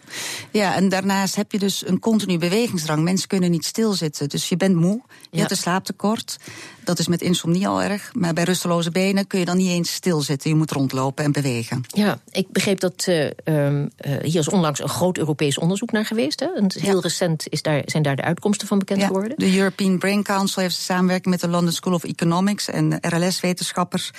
ja, 0.51 0.75
en 0.75 0.89
daarnaast 0.89 1.35
heb 1.35 1.53
je 1.53 1.59
dus 1.59 1.87
een 1.87 1.99
continu 1.99 2.39
bewegingsdrang. 2.39 3.03
Mensen 3.03 3.29
kunnen 3.29 3.51
niet 3.51 3.65
stilzitten. 3.65 4.29
Dus 4.29 4.49
je 4.49 4.57
bent 4.57 4.75
moe, 4.75 5.01
je 5.21 5.29
Ja. 5.31 5.39
hebt 5.39 5.51
een 5.51 5.57
slaaptekort. 5.57 6.37
Dat 6.85 6.99
is 6.99 7.09
met 7.09 7.21
insomnie 7.23 7.69
al 7.69 7.83
erg. 7.83 8.11
Maar 8.15 8.33
bij 8.35 8.45
rusteloze 8.45 8.91
benen 8.91 9.27
kun 9.27 9.39
je 9.39 9.45
dan 9.45 9.57
niet 9.57 9.71
eens 9.71 9.93
stilzitten. 9.93 10.51
Je 10.51 10.57
moet 10.57 10.71
rondlopen 10.71 11.25
en 11.25 11.33
bewegen. 11.33 11.83
Ja, 11.89 12.19
ik 12.31 12.47
begreep 12.53 12.81
dat 12.81 13.05
eh, 13.07 13.25
ehm, 13.45 13.87
eh, 13.97 14.13
hier 14.23 14.41
is 14.41 14.49
onlangs 14.49 14.81
een 14.81 14.89
groot 14.89 15.19
Europees 15.19 15.59
onderzoek 15.59 15.93
naar 15.93 16.05
geweest. 16.05 16.41
Hè? 16.41 16.47
En 16.57 16.73
heel 16.81 17.01
recent 17.01 17.45
is 17.49 17.63
daar, 17.63 17.83
zijn 17.87 18.03
daar 18.03 18.17
de 18.17 18.23
uitkomsten 18.23 18.67
van 18.67 18.79
bekend 18.79 19.03
geworden. 19.03 19.33
De 19.37 19.57
European 19.57 19.99
Brain 19.99 20.23
Council 20.23 20.63
heeft 20.63 20.75
samenwerking 20.77 21.30
met 21.31 21.41
de 21.41 21.49
London 21.49 21.73
School 21.73 21.93
of 21.93 22.05
Economics 22.05 22.69
en 22.69 22.99
RLS-wetenschappers 23.01 24.11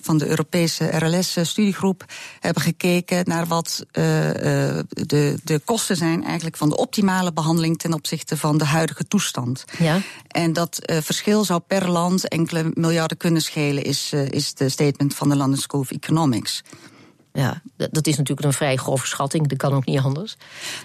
van 0.00 0.18
de 0.18 0.28
Europese 0.28 0.84
RLS-studiegroep 0.84 2.04
hebben 2.40 2.62
gekeken 2.62 3.22
naar 3.28 3.46
wat 3.46 3.84
eh, 3.90 4.68
eh, 4.78 4.84
de, 4.88 5.38
de 5.44 5.60
kosten 5.64 5.96
zijn 5.96 6.24
eigenlijk 6.24 6.56
van 6.56 6.68
de 6.68 6.76
optimale 6.76 7.32
behandeling 7.32 7.78
ten 7.78 7.92
opzichte 7.92 8.36
van 8.36 8.58
de 8.58 8.64
huidige 8.64 9.08
toestand. 9.08 9.64
Ja. 9.78 10.00
En 10.28 10.52
dat 10.52 10.78
eh, 10.78 10.96
verschil 11.00 11.44
zou 11.44 11.60
per 11.60 11.90
land 11.90 12.28
enkele 12.28 12.70
miljarden 12.74 13.16
kunnen 13.16 13.42
schelen, 13.42 13.84
is, 13.84 14.12
is 14.12 14.54
de 14.54 14.68
statement 14.68 15.14
van 15.14 15.28
de 15.28 15.36
London 15.36 15.58
School 15.58 15.80
of 15.80 15.90
Economics. 15.90 16.62
Ja, 17.36 17.62
dat 17.76 18.06
is 18.06 18.16
natuurlijk 18.16 18.46
een 18.46 18.52
vrij 18.52 18.76
grove 18.76 19.06
schatting. 19.06 19.48
Dat 19.48 19.58
kan 19.58 19.72
ook 19.72 19.84
niet 19.84 20.00
anders. 20.00 20.36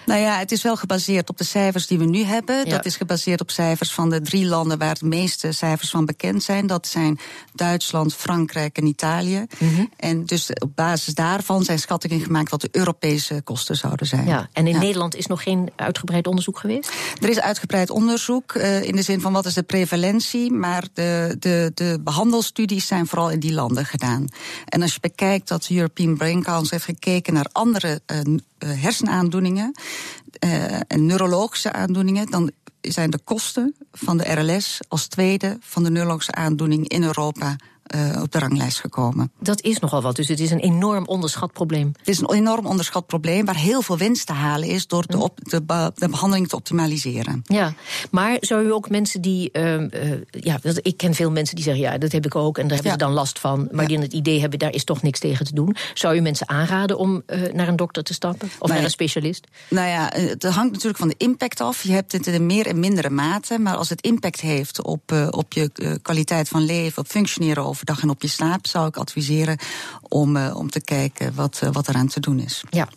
Nou 0.06 0.20
ja, 0.20 0.38
het 0.38 0.52
is 0.52 0.64
wel 0.64 0.76
gebaseerd 0.76 1.30
op 1.30 1.38
de 1.38 1.44
cijfers 1.44 1.88
die 1.88 1.98
we 1.98 2.06
nu 2.06 2.24
hebben. 2.24 2.56
Ja. 2.56 2.76
Dat 2.76 2.86
is 2.86 2.96
gebaseerd 2.96 3.42
op 3.42 3.52
cijfers 3.52 3.94
van 3.94 4.10
de 4.10 4.22
drie 4.22 4.46
landen 4.46 4.78
waar 4.78 4.96
de 5.00 5.06
meeste 5.06 5.52
cijfers 5.52 5.90
van 5.90 6.06
bekend 6.06 6.44
zijn. 6.44 6.68
Dat 6.68 6.88
zijn 6.88 7.20
Duitsland, 7.54 8.16
Frankrijk 8.16 8.78
en 8.78 8.86
Italië. 8.86 9.46
Mhm. 9.60 9.86
En 9.98 10.26
dus 10.26 10.50
op 10.54 10.76
basis 10.76 11.14
daarvan 11.14 11.64
zijn 11.64 11.80
schattingen 11.80 12.20
gemaakt 12.20 12.52
wat 12.52 12.62
de 12.62 12.70
Europese 12.72 13.42
kosten 13.44 13.76
zouden 13.76 14.08
zijn. 14.08 14.28
Ja, 14.28 14.50
en 14.54 14.68
in 14.68 14.74
Ja. 14.74 14.80
Nederland 14.80 15.16
is 15.16 15.26
nog 15.26 15.44
geen 15.44 15.72
uitgebreid 15.76 16.28
onderzoek 16.28 16.60
geweest? 16.60 16.92
Er 17.22 17.30
is 17.30 17.40
uitgebreid 17.40 17.90
onderzoek 17.90 18.54
eh, 18.54 18.84
in 18.84 18.96
de 18.96 19.02
zin 19.02 19.22
van 19.22 19.34
wat 19.34 19.46
is 19.46 19.54
de 19.54 19.64
prevalentie, 19.64 20.52
maar 20.52 20.88
de, 20.94 21.36
de, 21.40 21.72
de 21.74 22.00
behandelstudies 22.04 22.88
zijn 22.88 23.08
vooral 23.08 23.30
in 23.30 23.40
die 23.40 23.54
landen 23.54 23.86
gedaan. 23.86 24.28
En 24.66 24.82
als 24.82 24.94
je 24.94 25.00
bekijkt 25.00 25.48
dat 25.48 25.64
de 25.64 25.76
European 25.76 26.18
Brain 26.18 26.39
Council 26.44 26.70
heeft 26.70 26.84
gekeken 26.84 27.34
naar 27.34 27.50
andere 27.52 28.02
eh, 28.06 28.20
eh, 28.20 28.36
hersenaandoeningen 28.58 29.72
eh, 30.40 30.80
en 30.88 31.06
neurologische 31.06 31.72
aandoeningen, 31.72 32.30
dan 32.30 32.52
zijn 32.82 33.10
de 33.10 33.20
kosten 33.24 33.76
van 33.92 34.18
de 34.18 34.34
RLS 34.34 34.80
als 34.88 35.08
tweede 35.08 35.58
van 35.62 35.84
de 35.84 35.90
neurologische 35.90 36.32
aandoening 36.32 36.88
in 36.88 37.04
Europa 37.04 37.56
eh, 37.90 38.22
op 38.22 38.32
de 38.32 38.40
ranglijst 38.40 38.80
gekomen. 38.80 39.32
Dat 39.40 39.62
is 39.62 39.80
nogal 39.80 40.02
wat, 40.02 40.16
dus 40.16 40.28
het 40.28 40.40
is 40.40 40.52
een 40.52 40.60
enorm 40.60 41.06
onderschat 41.06 41.52
probleem. 41.54 41.92
Het 41.98 42.08
is 42.08 42.20
een 42.20 42.34
enorm 42.34 42.66
onderschat 42.66 43.06
probleem 43.08 43.46
waar 43.46 43.56
heel 43.56 43.82
veel 43.82 43.98
winst 43.98 44.26
te 44.28 44.34
halen 44.34 44.68
is 44.68 44.88
door 44.88 45.04
de, 45.08 45.18
op, 45.18 45.40
de, 45.42 45.62
be- 45.62 45.92
de 45.96 46.10
behandeling 46.10 46.48
te 46.48 46.56
optimaliseren. 46.56 47.42
Ja, 47.44 47.74
maar 48.12 48.38
zou 48.40 48.66
u 48.66 48.74
ook 48.74 48.90
mensen 48.90 49.22
die. 49.22 49.52
ehm, 49.52 49.88
eh, 49.92 50.12
ja, 50.30 50.60
ik 50.82 50.98
ken 50.98 51.14
veel 51.14 51.32
mensen 51.32 51.56
die 51.56 51.64
zeggen: 51.64 51.84
ja, 51.84 51.98
dat 51.98 52.12
heb 52.12 52.26
ik 52.26 52.36
ook 52.36 52.58
en 52.58 52.64
daar 52.68 52.74
hebben 52.76 52.92
Ja. 52.92 52.98
ze 53.00 53.06
dan 53.06 53.14
last 53.14 53.40
van. 53.40 53.68
Maar 53.72 53.88
die 53.88 54.00
het 54.00 54.14
idee 54.14 54.40
hebben: 54.40 54.60
daar 54.60 54.74
is 54.74 54.84
toch 54.84 55.02
niks 55.02 55.20
tegen 55.20 55.46
te 55.46 55.54
doen. 55.54 55.76
Zou 55.94 56.16
u 56.16 56.20
mensen 56.22 56.50
aanraden 56.50 56.98
om 56.98 57.24
eh, 57.26 57.54
naar 57.54 57.68
een 57.68 57.76
dokter 57.76 58.04
te 58.04 58.14
stappen? 58.14 58.50
Of 58.60 58.70
naar 58.70 58.84
een 58.84 58.90
specialist? 58.90 59.48
Nou 59.70 59.88
ja, 59.88 60.12
het 60.16 60.44
hangt 60.44 60.72
natuurlijk 60.72 60.98
van 61.00 61.08
de 61.08 61.16
impact 61.18 61.62
af. 61.62 61.84
Je 61.84 61.92
hebt 61.92 62.12
het 62.12 62.28
in 62.28 62.46
meer 62.46 62.68
en 62.68 62.80
mindere 62.80 63.10
mate. 63.10 63.60
Maar 63.60 63.76
als 63.76 63.90
het 63.90 64.02
impact 64.02 64.42
heeft 64.42 64.84
op, 64.84 65.28
op 65.32 65.54
je 65.54 65.72
kwaliteit 66.02 66.48
van 66.48 66.66
leven, 66.66 67.02
op 67.02 67.08
functioneren 67.08 67.66
overdag 67.80 68.04
en 68.04 68.10
op 68.10 68.22
je 68.22 68.28
slaap, 68.28 68.68
zou 68.68 68.88
ik 68.88 68.98
adviseren 68.98 69.58
om, 70.02 70.36
eh, 70.36 70.56
om 70.56 70.70
te 70.70 70.82
kijken 70.82 71.36
wat, 71.36 71.60
eh, 71.64 71.70
wat 71.72 71.88
eraan 71.88 72.08
te 72.08 72.20
doen 72.20 72.40
is. 72.40 72.64
Ja. 72.70 72.88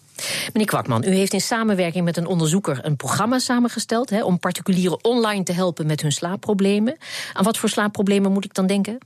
Meneer 0.52 0.66
Kwakman, 0.66 1.04
u 1.04 1.14
heeft 1.14 1.32
in 1.32 1.40
samenwerking 1.40 2.04
met 2.04 2.16
een 2.16 2.26
onderzoeker 2.26 2.78
een 2.82 2.96
programma 2.96 3.38
samengesteld 3.38 4.10
hè, 4.10 4.24
om 4.24 4.38
particulieren 4.38 5.04
online 5.04 5.42
te 5.42 5.52
helpen 5.52 5.86
met 5.86 6.02
hun 6.02 6.12
slaapproblemen. 6.12 6.96
Aan 7.32 7.44
wat 7.44 7.58
voor 7.58 7.68
slaapproblemen 7.68 8.32
moet 8.32 8.44
ik 8.44 8.54
dan 8.54 8.66
denken? 8.66 8.98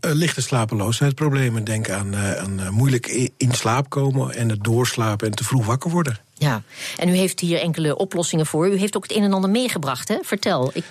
Eh, 0.00 0.12
lichte 0.12 0.42
slapeloosheidproblemen. 0.42 1.64
Denk 1.64 1.90
aan, 1.90 2.16
aan 2.16 2.72
moeilijk 2.72 3.06
in 3.36 3.52
slaap 3.52 3.88
komen 3.88 4.34
en 4.34 4.48
het 4.48 4.64
doorslapen 4.64 5.26
en 5.26 5.34
te 5.34 5.44
vroeg 5.44 5.66
wakker 5.66 5.90
worden. 5.90 6.18
Ja, 6.34 6.62
en 6.96 7.08
u 7.08 7.12
heeft 7.12 7.40
hier 7.40 7.60
enkele 7.60 7.96
oplossingen 7.96 8.46
voor. 8.46 8.68
U 8.68 8.76
heeft 8.76 8.96
ook 8.96 9.02
het 9.02 9.16
een 9.16 9.22
en 9.22 9.32
ander 9.32 9.50
meegebracht, 9.50 10.08
hè? 10.08 10.18
Vertel. 10.22 10.70
Ik, 10.74 10.84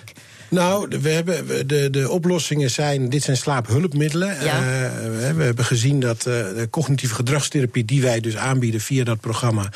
Nou, 0.48 0.88
de- 0.88 1.00
we 1.00 1.08
hebben, 1.08 1.66
de, 1.66 1.90
de 1.90 2.10
oplossingen 2.10 2.70
zijn, 2.70 3.08
dit 3.08 3.22
zijn 3.22 3.36
slaaphulpmiddelen. 3.36 4.28
Ja. 4.44 4.56
Eh, 4.56 4.62
we 5.36 5.42
hebben 5.42 5.64
gezien 5.64 6.00
dat 6.00 6.16
eh, 6.18 6.24
de 6.24 6.66
cognitieve 6.70 7.14
gedragstherapie 7.14 7.84
die 7.84 8.02
wij 8.02 8.20
dus 8.20 8.36
aanbieden 8.36 8.80
via 8.80 9.04
dat 9.04 9.20
programma 9.20 9.68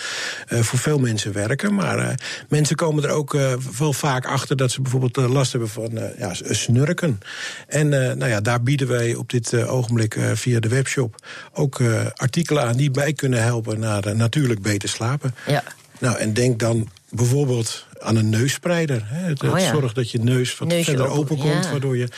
eh, 0.46 0.60
voor 0.60 0.78
veel 0.78 0.98
mensen 0.98 1.32
werken. 1.32 1.74
Maar 1.74 2.20
mensen 2.48 2.76
komen 2.76 3.04
er 3.04 3.10
ook 3.10 3.36
wel 3.78 3.92
vaak 3.92 4.26
achter 4.26 4.56
dat 4.56 4.70
ze 4.70 4.82
bijvoorbeeld 4.82 5.16
last 5.16 5.52
hebben 5.52 5.70
van 5.70 6.00
ja, 6.18 6.34
snurken. 6.34 7.20
En 7.66 7.88
nou 7.88 8.26
ja, 8.26 8.40
daar 8.40 8.62
bieden 8.62 8.88
wij 8.88 9.14
op 9.14 9.30
dit 9.30 9.54
ogenblik 9.64 10.16
via 10.34 10.60
de 10.60 10.68
webshop 10.68 11.26
ook 11.52 11.82
artikelen 12.14 12.62
aan 12.62 12.76
die 12.76 12.90
bij 12.90 13.12
kunnen 13.12 13.42
helpen 13.42 13.78
naar 13.78 14.16
natuurlijk 14.16 14.62
beter 14.62 14.88
slapen. 14.88 15.34
ja. 15.46 15.62
Nou, 16.00 16.18
en 16.18 16.32
denk 16.34 16.58
dan 16.58 16.88
bijvoorbeeld 17.10 17.86
aan 18.00 18.16
een 18.16 18.28
neusspreider. 18.28 19.02
Hè. 19.04 19.28
Het, 19.28 19.42
Oh 19.42 19.58
ja. 19.58 19.72
zorgt 19.72 19.94
dat 19.94 20.10
je 20.10 20.18
neus 20.18 20.58
wat 20.58 20.68
Neusje 20.68 20.84
verder 20.84 21.06
open, 21.06 21.18
open 21.20 21.36
komt, 21.38 21.64
ja. 21.64 21.70
waardoor 21.70 21.96
je 21.96 22.08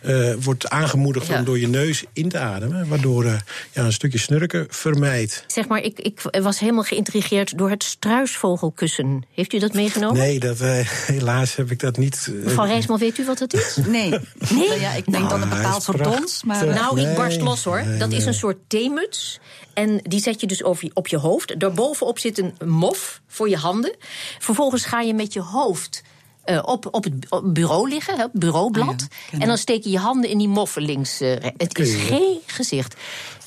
eh, 0.00 0.32
wordt 0.40 0.68
aangemoedigd 0.68 1.26
Ja. 1.26 1.38
om 1.38 1.44
door 1.44 1.58
je 1.58 1.68
neus 1.68 2.04
in 2.12 2.28
te 2.28 2.38
ademen. 2.38 2.88
Waardoor 2.88 3.24
eh, 3.24 3.34
ja, 3.72 3.84
een 3.84 3.92
stukje 3.92 4.18
snurken 4.18 4.66
vermijdt. 4.70 5.44
Zeg 5.46 5.68
maar, 5.68 5.82
ik, 5.82 5.98
ik 5.98 6.20
was 6.42 6.58
helemaal 6.58 6.82
geïntrigeerd 6.82 7.58
door 7.58 7.70
het 7.70 7.84
struisvogelkussen. 7.84 9.24
Heeft 9.34 9.52
u 9.52 9.58
dat 9.58 9.72
meegenomen? 9.72 10.18
Nee, 10.18 10.38
dat, 10.40 10.60
eh, 10.60 10.78
helaas 11.14 11.56
heb 11.56 11.70
ik 11.70 11.78
dat 11.80 11.96
niet. 11.96 12.28
Mevrouw 12.44 12.66
Rijsman, 12.66 12.98
weet 12.98 13.18
u 13.18 13.24
wat 13.24 13.38
dat 13.38 13.54
is? 13.54 13.76
Nee. 13.86 14.10
Nou 14.50 14.80
ja, 14.80 14.92
ik 14.94 15.04
denk 15.04 15.16
Nou, 15.16 15.28
dan 15.28 15.42
een 15.42 15.48
bepaald 15.48 15.78
is 15.78 15.84
soort 15.84 16.04
dons. 16.04 16.42
Maar, 16.44 16.66
Nou, 16.66 17.00
ik 17.00 17.06
Nee, 17.06 17.14
barst 17.14 17.40
los 17.40 17.64
hoor. 17.64 17.84
nee, 17.84 17.98
dat 17.98 18.12
is 18.12 18.18
nee. 18.18 18.26
een 18.26 18.34
soort 18.34 18.56
theemuts. 18.66 19.40
En 19.74 20.00
die 20.02 20.20
zet 20.20 20.40
je 20.40 20.46
dus 20.46 20.62
over 20.64 20.84
je, 20.84 20.90
op 20.94 21.08
je 21.08 21.16
hoofd. 21.16 21.60
Daarbovenop 21.60 22.18
zit 22.18 22.38
een 22.38 22.54
mof 22.64 23.20
voor 23.26 23.48
je 23.48 23.56
handen. 23.56 23.94
Vervolgens 24.38 24.84
ga 24.84 25.00
je 25.00 25.14
met 25.22 25.32
je 25.32 25.40
hoofd 25.40 26.02
eh, 26.44 26.58
op, 26.64 26.88
op 26.90 27.04
het 27.04 27.14
op 27.28 27.54
bureau 27.54 27.88
liggen, 27.88 28.14
hè, 28.16 28.22
het 28.22 28.32
bureaublad. 28.32 28.88
Ah 28.88 29.06
ja, 29.30 29.38
en 29.38 29.46
dan 29.46 29.58
steek 29.58 29.84
je 29.84 29.90
je 29.90 29.98
handen 29.98 30.30
in 30.30 30.38
die 30.38 30.48
eh, 31.20 31.36
re- 31.36 31.52
het 31.56 31.78
is 31.78 31.94
geen 31.94 32.38
gezicht. 32.46 32.94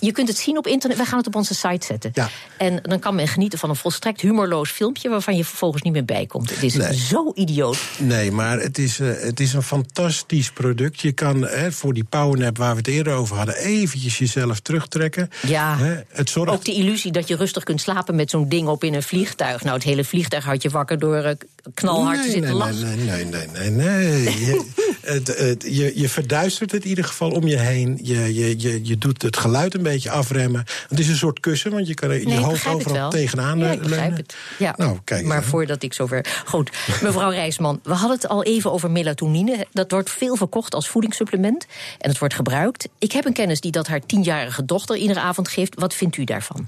Je 0.06 0.12
kunt 0.12 0.28
het 0.28 0.38
zien 0.38 0.58
op 0.58 0.68
internet. 0.68 0.98
Wij 0.98 1.06
gaan 1.06 1.18
het 1.18 1.28
op 1.28 1.36
onze 1.36 1.54
site 1.56 1.86
zetten. 1.86 2.12
Ja. 2.14 2.30
En 2.58 2.80
dan 2.82 3.00
kan 3.00 3.16
men 3.16 3.28
genieten 3.28 3.60
van 3.60 3.70
een 3.70 3.76
volstrekt 3.76 4.22
humorloos 4.22 4.72
filmpje... 4.72 5.10
waarvan 5.10 5.36
je 5.36 5.46
vervolgens 5.46 5.84
niet 5.84 5.94
meer 5.94 6.06
bij 6.06 6.26
komt. 6.26 6.50
Het 6.50 6.64
is 6.64 6.74
Nee. 6.74 6.94
zo 6.94 7.32
idioot. 7.36 7.78
Nee, 7.98 8.32
maar 8.32 8.60
het 8.60 8.78
is, 8.78 9.00
eh, 9.00 9.08
het 9.20 9.40
is 9.40 9.54
een 9.54 9.64
fantastisch 9.64 10.52
product. 10.52 11.02
Je 11.02 11.12
kan 11.12 11.42
hè, 11.48 11.72
voor 11.72 11.94
die 11.94 12.04
powernap 12.04 12.58
waar 12.58 12.72
we 12.72 12.78
het 12.78 12.88
eerder 12.88 13.14
over 13.14 13.36
hadden... 13.38 13.56
eventjes 13.56 14.18
jezelf 14.18 14.60
terugtrekken. 14.60 15.30
Ja. 15.48 15.78
Hè, 15.78 15.96
het 16.08 16.30
zorgt 16.30 16.54
Ook 16.54 16.66
de 16.66 16.74
illusie 16.74 17.12
dat 17.12 17.28
je 17.28 17.36
rustig 17.36 17.64
kunt 17.64 17.82
slapen 17.82 18.16
met 18.16 18.30
zo'n 18.30 18.50
ding 18.50 18.68
op 18.68 18.84
in 18.84 18.94
een 18.94 19.04
vliegtuig. 19.04 19.64
Nou, 19.64 19.76
het 19.76 19.84
hele 19.84 20.04
vliegtuig 20.04 20.46
houdt 20.46 20.62
je 20.62 20.70
wakker 20.70 21.00
door 21.00 21.16
eh, 21.16 21.36
knalhard 21.74 22.24
te 22.24 22.32
zitten 22.32 22.50
nee, 22.50 22.60
lachen. 22.60 23.06
nee, 23.06 23.26
nee, 23.26 23.48
nee, 23.48 23.70
nee, 23.70 24.24
nee. 24.24 24.62
Je, 25.06 25.12
het, 25.12 25.28
het, 25.38 25.66
je, 25.68 26.00
je 26.00 26.10
verduistert 26.10 26.72
het 26.72 26.84
in 26.84 26.90
ieder 26.90 27.04
geval 27.04 27.32
om 27.32 27.48
je 27.48 27.58
heen. 27.60 28.00
Je, 28.02 28.34
je, 28.34 28.60
je, 28.60 28.86
je 28.86 28.98
doet 28.98 29.22
het 29.22 29.38
geluid 29.38 29.74
een 29.74 29.84
beetje 29.84 30.10
afremmen. 30.10 30.64
Het 30.90 31.00
is 31.00 31.08
een 31.08 31.16
soort 31.16 31.40
kussen, 31.40 31.72
want 31.72 31.88
je 31.88 31.94
kan 31.94 32.10
er 32.10 32.20
je 32.20 32.26
Nee, 32.26 32.38
ik 32.38 32.44
hoofd 32.44 32.54
begrijp 32.54 32.76
overal 32.76 33.10
tegenaan 33.10 33.60
ja, 33.60 33.66
eh, 33.66 33.72
ik 33.72 33.80
begrijp 33.80 34.00
leunen. 34.00 34.18
het. 34.18 34.36
Ja. 34.58 34.74
Nou, 34.78 34.98
kijk 35.04 35.26
maar 35.26 35.44
voordat 35.44 35.84
ik 35.84 35.94
zover... 35.94 36.26
Goed, 36.46 36.72
mevrouw 37.02 37.30
Rijsman, 37.30 37.80
we 37.84 37.94
hadden 37.94 38.18
het 38.18 38.28
al 38.28 38.44
even 38.44 38.72
over 38.72 38.92
melatonine. 38.92 39.66
Dat 39.72 39.92
wordt 39.92 40.10
veel 40.10 40.36
verkocht 40.36 40.74
als 40.74 40.90
voedingssupplement. 40.90 41.66
En 42.00 42.10
het 42.10 42.20
wordt 42.20 42.34
gebruikt. 42.34 42.88
Ik 43.00 43.12
heb 43.12 43.26
een 43.26 43.34
kennis 43.34 43.62
die 43.62 43.72
dat 43.72 43.88
haar 43.88 44.06
tienjarige 44.06 44.66
dochter 44.66 44.96
iedere 44.96 45.20
avond 45.20 45.48
geeft. 45.48 45.80
Wat 45.80 45.94
vindt 45.94 46.18
u 46.18 46.24
daarvan? 46.24 46.68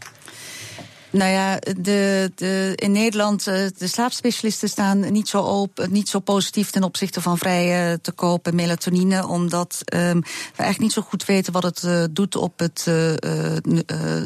Nou 1.12 1.32
ja, 1.32 1.60
de, 1.78 2.32
de, 2.36 2.74
in 2.76 2.91
Nederland, 2.91 3.48
eh, 3.48 3.65
de 3.78 3.88
slaapspecialisten 3.88 4.70
staan 4.70 5.12
niet 5.12 5.28
zo, 5.28 5.41
open, 5.41 5.91
niet 5.91 6.10
zo 6.10 6.20
positief 6.20 6.70
ten 6.70 6.84
opzichte 6.84 7.22
van 7.22 7.38
vrij 7.38 7.98
te 8.02 8.12
kopen 8.12 8.56
melatonine, 8.56 9.28
omdat 9.28 9.82
ehm, 9.86 10.20
we 10.20 10.63
eigenlijk 10.63 10.80
niet 10.80 10.91
zo 10.91 11.02
goed 11.02 11.26
weten 11.26 11.54
wat 11.54 11.63
het 11.63 11.84
eh, 11.84 12.04
doet 12.12 12.36
op 12.36 12.60
het, 12.60 12.84
eh, 12.88 13.13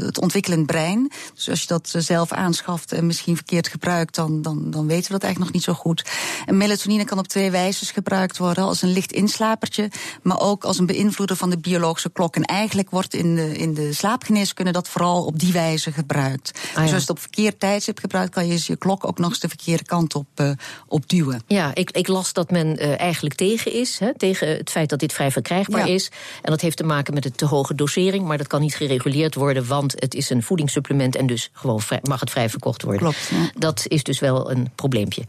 het 0.06 0.20
ontwikkelend 0.20 0.66
brein. 0.66 1.12
Dus 1.34 1.50
als 1.50 1.62
je 1.62 1.68
dat 1.68 1.94
zelf 1.98 2.32
aanschaft 2.32 2.92
en 2.92 3.06
misschien 3.06 3.36
verkeerd 3.36 3.68
gebruikt, 3.68 4.16
dan, 4.16 4.42
dan, 4.42 4.72
dan 4.72 4.88
weten 4.88 5.06
we 5.06 5.12
dat 5.12 5.24
eigenlijk 5.24 5.40
nog 5.40 5.52
niet 5.54 5.64
zo 5.64 5.74
goed. 5.74 6.06
En 6.46 6.58
melatonine 6.58 7.06
kan 7.06 7.20
op 7.20 7.28
twee 7.28 7.52
wijzes 7.52 7.92
gebruikt 7.92 8.38
worden, 8.38 8.64
als 8.64 8.82
een 8.82 8.94
licht 8.94 9.12
inslapertje, 9.12 9.92
maar 10.22 10.40
ook 10.40 10.64
als 10.64 10.80
een 10.80 10.86
beïnvloeder 10.86 11.36
van 11.36 11.50
de 11.50 11.58
biologische 11.58 12.10
klok. 12.10 12.36
En 12.36 12.44
eigenlijk 12.44 12.90
wordt 12.90 13.14
in 13.14 13.36
de, 13.36 13.58
in 13.58 13.74
de 13.74 13.94
slaapgeneeskunde 13.94 14.72
dat 14.72 14.90
vooral 14.90 15.26
op 15.26 15.40
die 15.40 15.54
wijze 15.54 15.92
gebruikt. 15.92 16.52
Dus 16.74 16.82
als 16.82 16.90
je 16.90 16.96
het 16.96 17.10
op 17.10 17.20
verkeerd 17.20 17.60
tijdstip 17.60 18.00
gebruikt, 18.00 18.34
kan 18.34 18.48
je 18.48 18.60
je 18.64 18.76
klok 18.76 19.08
ook 19.08 19.18
nog 19.18 19.30
eens 19.30 19.40
de 19.40 19.48
verkeerde 19.48 19.84
kant 19.84 20.16
op, 20.16 20.28
uh, 20.36 20.52
op 20.88 21.10
duwen. 21.10 21.42
Ja, 21.48 21.72
ik, 21.76 21.92
ik 21.92 22.08
las 22.08 22.34
dat 22.34 22.52
men 22.52 22.84
uh, 22.84 23.00
eigenlijk 23.00 23.36
tegen 23.36 23.74
is, 23.74 24.00
hè, 24.00 24.18
tegen 24.18 24.48
het 24.48 24.70
feit 24.70 24.90
dat 24.90 25.00
dit 25.00 25.14
vrij 25.14 25.32
verkrijgbaar 25.32 25.88
ja. 25.88 25.94
is. 25.94 26.12
En 26.42 26.52
dat 26.52 26.62
heeft 26.62 26.78
te 26.78 26.84
maken 26.84 27.14
met 27.14 27.24
de 27.24 27.32
te 27.32 27.46
hoge 27.46 27.76
dosering, 27.76 28.26
maar 28.26 28.38
dat 28.38 28.48
kan 28.48 28.62
niet 28.62 28.76
gereguleerd 28.76 29.36
worden, 29.36 29.68
want 29.68 29.94
het 29.96 30.14
is 30.14 30.30
een 30.30 30.44
voedingssupplement 30.44 31.16
en 31.16 31.28
dus 31.28 31.50
gewoon 31.54 31.82
vrij, 31.82 32.00
mag 32.04 32.20
het 32.20 32.30
vrij 32.30 32.50
verkocht 32.50 32.82
worden. 32.82 33.02
Klopt. 33.02 33.30
Ja. 33.32 33.52
Dat 33.58 33.84
is 33.88 34.04
dus 34.04 34.20
wel 34.20 34.52
een 34.52 34.72
probleempje. 34.76 35.24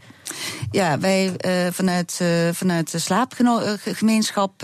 Ja, 0.71 0.99
wij 0.99 1.33
uh, 1.45 1.67
vanuit, 1.71 2.21
vanuit 2.51 2.91
de 2.91 2.99
slaapgemeenschap 2.99 4.63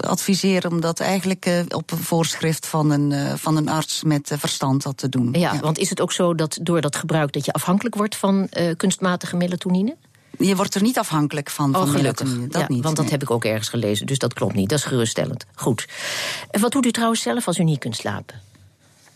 adviseren 0.00 0.70
om 0.70 0.80
dat 0.80 1.00
eigenlijk 1.00 1.64
op 1.68 1.90
een 1.90 1.98
voorschrift 1.98 2.66
van 2.66 2.90
een, 2.90 3.38
van 3.38 3.56
een 3.56 3.68
arts 3.68 4.02
met 4.02 4.32
verstand 4.38 4.82
dat 4.82 4.96
te 4.96 5.08
doen. 5.08 5.28
Ja, 5.32 5.52
ja, 5.52 5.60
want 5.60 5.78
is 5.78 5.90
het 5.90 5.93
ook 6.00 6.12
zo 6.12 6.34
dat 6.34 6.58
door 6.62 6.80
dat 6.80 6.96
gebruik 6.96 7.32
dat 7.32 7.44
je 7.44 7.52
afhankelijk 7.52 7.94
wordt 7.94 8.16
van 8.16 8.48
kunstmatige 8.76 9.36
melatonine? 9.36 9.96
Je 10.38 10.56
wordt 10.56 10.74
er 10.74 10.82
niet 10.82 10.98
afhankelijk 10.98 11.50
van, 11.50 11.74
oh, 11.74 11.80
van 11.80 11.88
gelukkig. 11.88 12.38
Dat 12.48 12.60
ja, 12.60 12.66
niet. 12.68 12.82
Want 12.82 12.96
dat 12.96 13.04
nee. 13.04 13.14
heb 13.14 13.22
ik 13.22 13.30
ook 13.30 13.44
ergens 13.44 13.68
gelezen, 13.68 14.06
dus 14.06 14.18
dat 14.18 14.34
klopt 14.34 14.54
niet. 14.54 14.68
Dat 14.68 14.78
is 14.78 14.84
geruststellend. 14.84 15.46
Goed. 15.54 15.88
En 16.50 16.60
wat 16.60 16.72
doet 16.72 16.86
u 16.86 16.90
trouwens 16.90 17.22
zelf 17.22 17.46
als 17.46 17.58
u 17.58 17.64
niet 17.64 17.78
kunt 17.78 17.96
slapen? 17.96 18.40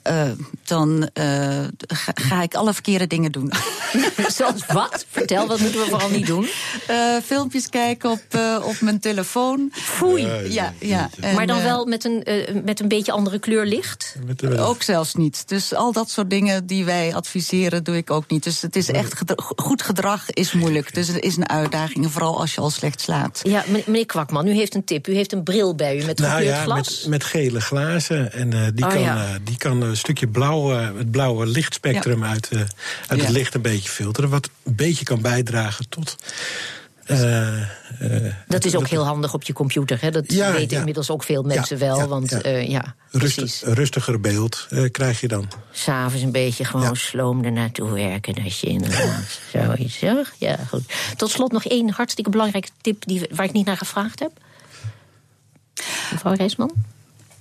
Uh, 0.09 0.31
dan 0.65 1.09
uh, 1.15 1.65
ga, 1.87 2.13
ga, 2.15 2.43
ik 2.43 2.55
alle 2.55 2.73
verkeerde 2.73 3.07
dingen 3.07 3.33
doen. 3.33 3.53
Zoals 4.37 4.67
wat? 4.67 5.07
Vertel, 5.11 5.47
wat 5.47 5.61
moeten 5.61 5.81
we 5.81 5.87
vooral 5.87 6.11
niet 6.11 6.27
doen? 6.27 6.49
Uh, 6.91 7.17
filmpjes 7.25 7.69
kijken 7.69 8.11
op, 8.11 8.23
op 8.63 8.81
mijn 8.81 9.01
telefoon. 9.01 9.69
Foei. 9.73 10.27
Ja, 10.49 10.73
ja. 10.81 11.11
En, 11.21 11.35
maar 11.35 11.47
dan 11.47 11.63
wel 11.63 11.87
met 11.87 12.05
een, 12.05 12.25
met 12.65 12.81
een 12.81 12.89
beetje 12.89 13.13
andere 13.13 13.39
kleur 13.39 13.67
licht? 13.67 14.17
Ook 14.59 14.83
zelfs 14.83 15.15
niet. 15.15 15.49
Dus 15.49 15.75
al 15.75 15.93
dat 15.93 16.11
soort 16.11 16.31
dingen 16.31 16.67
die 16.67 16.85
wij 16.85 17.15
adviseren, 17.15 17.85
doe 17.85 17.97
ik 17.97 18.11
ook 18.11 18.31
niet. 18.31 18.45
Dus 18.45 18.63
het 18.63 18.77
is 18.77 18.91
echt 18.91 19.17
gedra 19.17 19.37
goed 19.57 19.83
gedrag 19.83 20.31
is 20.31 20.53
moeilijk. 20.53 20.95
Dus 20.95 21.09
het 21.09 21.23
is 21.23 21.37
een 21.37 21.49
uitdaging, 21.49 22.13
vooral 22.13 22.41
als 22.41 22.55
je 22.55 22.61
al 22.61 22.71
slecht 22.71 23.01
slaapt. 23.01 23.41
Ja, 23.43 23.65
meneer 23.87 24.07
Kwakman, 24.07 24.47
u 24.47 24.53
heeft 24.53 24.75
een 24.75 24.85
tip. 24.85 25.09
U 25.09 25.15
heeft 25.15 25.33
een 25.33 25.43
bril 25.43 25.75
bij 25.75 25.97
u 25.97 26.05
met 26.05 26.19
nou, 26.19 26.31
gekleurd 26.31 26.57
ja, 26.57 26.63
glas. 26.63 27.01
Met, 27.01 27.09
met 27.11 27.25
gele 27.25 27.61
glazen. 27.61 28.33
En 28.33 28.73
die, 28.75 28.85
oh, 28.85 28.91
kan, 28.91 29.01
ja. 29.01 29.39
die 29.43 29.57
kan 29.57 29.97
stukje 29.99 30.29
blauwe, 30.29 30.75
het 30.75 31.11
blauwe 31.11 31.47
lichtspectrum 31.47 32.23
ja. 32.23 32.29
uit, 32.29 32.49
uh, 32.53 32.61
uit 32.61 33.21
ja. 33.21 33.27
het 33.27 33.29
licht 33.29 33.55
een 33.55 33.63
beetje 33.63 33.91
filteren. 33.91 34.31
Wat 34.31 34.51
een 34.65 34.75
beetje 34.75 35.05
kan 35.05 35.21
bijdragen 35.21 35.89
tot. 35.89 36.17
Uh, 37.07 37.57
uh, 38.03 38.35
dat 38.49 38.65
is 38.65 38.75
ook 38.75 38.81
dat, 38.81 38.91
heel 38.91 39.05
handig 39.05 39.35
op 39.35 39.43
je 39.43 39.53
computer. 39.53 40.01
Hè? 40.01 40.11
Dat 40.11 40.33
ja, 40.33 40.53
weten 40.53 40.79
inmiddels 40.79 41.11
ook 41.11 41.23
veel 41.23 41.43
mensen 41.43 41.79
wel. 41.79 42.09
Want 42.09 42.39
ja, 42.67 42.95
Rustig, 43.11 43.61
rustiger 43.63 44.21
beeld 44.21 44.69
krijg 44.91 45.21
je 45.21 45.29
dan. 45.29 45.49
S'avonds 45.71 46.23
een 46.23 46.33
beetje 46.33 46.65
gewoon 46.65 46.97
sloom 46.97 47.45
er 47.45 47.53
naartoe 47.53 47.91
werken. 47.91 48.45
Als 48.45 48.61
je 48.61 48.67
inderdaad 48.67 49.41
zoiets. 49.53 49.99
Ja, 50.39 50.57
goed. 50.69 50.83
Tot 51.17 51.31
slot 51.31 51.53
nog 51.53 51.65
één 51.65 51.91
hartstikke 51.91 52.31
belangrijke 52.31 52.69
tip 52.81 53.05
die, 53.07 53.29
waar 53.31 53.47
ik 53.47 53.53
niet 53.53 53.67
naar 53.67 53.77
gevraagd 53.77 54.19
heb. 54.19 54.33
Mevrouw 56.13 56.35
Reisman? 56.35 56.73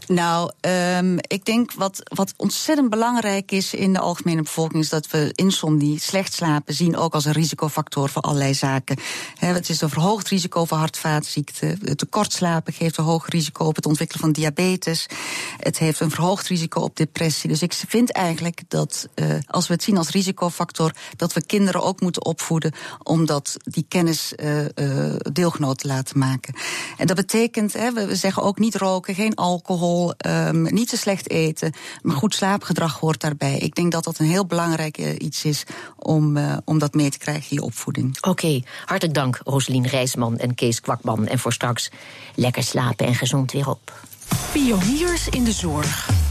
Nou, 0.08 0.52
um, 0.98 1.18
ik 1.18 1.46
denk 1.46 1.74
wat, 1.74 2.02
wat 2.04 2.34
ontzettend 2.38 2.90
belangrijk 2.90 3.52
is 3.52 3.74
in 3.74 3.94
de 3.94 4.00
algemene 4.00 4.42
bevolking... 4.42 4.84
is 4.84 4.90
dat 4.90 5.08
we 5.08 5.32
insomnie, 5.36 6.00
slecht 6.00 6.34
slapen, 6.34 6.74
zien 6.74 6.98
ook 6.98 7.14
als 7.14 7.26
een 7.26 7.32
risicofactor 7.32 8.10
voor 8.10 8.22
allerlei 8.22 8.54
zaken. 8.54 8.98
He, 9.38 9.48
het 9.48 9.70
is 9.70 9.82
een 9.82 9.90
verhoogd 9.90 10.28
risico 10.28 10.66
voor 10.66 10.78
hart- 10.78 10.98
vaatziekten. 10.98 11.96
Tekort 11.96 12.34
slapen 12.34 12.74
geeft 12.74 12.98
een 12.98 13.04
hoog 13.04 13.30
risico 13.30 13.66
op 13.66 13.76
het 13.76 13.86
ontwikkelen 13.86 14.22
van 14.22 14.32
diabetes. 14.32 15.06
Het 15.58 15.78
heeft 15.78 16.00
een 16.00 16.12
verhoogd 16.12 16.48
risico 16.48 16.82
op 16.82 16.96
depressie. 16.96 17.50
Dus 17.50 17.62
ik 17.62 17.74
vind 17.74 18.12
eigenlijk 18.12 18.62
dat 18.68 19.08
uh, 19.16 19.36
als 19.48 19.68
we 19.68 19.74
het 19.74 19.84
zien 19.84 19.98
als 19.98 20.10
risicofactor... 20.10 20.92
dat 21.16 21.34
we 21.34 21.46
kinderen 21.46 21.84
ook 21.84 22.02
moeten 22.02 22.26
opvoeden 22.26 22.74
om 23.04 23.26
dat, 23.26 23.58
die 23.64 23.86
kennis 23.88 24.34
uh, 24.36 24.62
uh, 24.62 25.16
deelgenoot 25.32 25.78
te 25.78 25.88
laten 25.88 26.20
maken. 26.20 26.56
En 26.98 27.08
dat 27.08 27.16
betekent, 27.16 27.72
we 27.72 28.16
zeggen 28.16 28.44
ook 28.44 28.60
niet 28.60 28.76
roken, 28.76 29.16
geen 29.16 29.36
alcohol... 29.36 29.96
Um, 30.28 30.74
niet 30.74 30.90
te 30.90 30.98
slecht 30.98 31.30
eten, 31.30 31.74
maar 32.02 32.16
goed 32.16 32.36
slaapgedrag 32.36 33.00
hoort 33.00 33.22
daarbij. 33.22 33.58
Ik 33.58 33.76
denk 33.76 33.92
dat 33.92 34.04
dat 34.04 34.20
een 34.20 34.26
heel 34.26 34.46
belangrijk 34.46 34.98
uh, 34.98 35.16
iets 35.18 35.46
is 35.46 35.64
om, 35.96 36.38
uh, 36.38 36.58
om 36.66 36.80
dat 36.80 36.94
mee 36.94 37.10
te 37.10 37.18
krijgen 37.18 37.50
in 37.50 37.56
je 37.56 37.62
opvoeding. 37.62 38.18
Oké, 38.18 38.30
okay. 38.30 38.64
hartelijk 38.86 39.16
dank 39.16 39.40
Roselien 39.44 39.88
Rijsman 39.88 40.38
en 40.38 40.56
Kees 40.56 40.82
Kwakman. 40.82 41.28
En 41.28 41.40
voor 41.40 41.54
straks 41.54 41.92
lekker 42.36 42.64
slapen 42.64 43.06
en 43.06 43.16
gezond 43.16 43.52
weer 43.52 43.70
op. 43.70 43.94
Pioniers 44.52 45.30
in 45.30 45.44
de 45.44 45.52
zorg. 45.52 46.27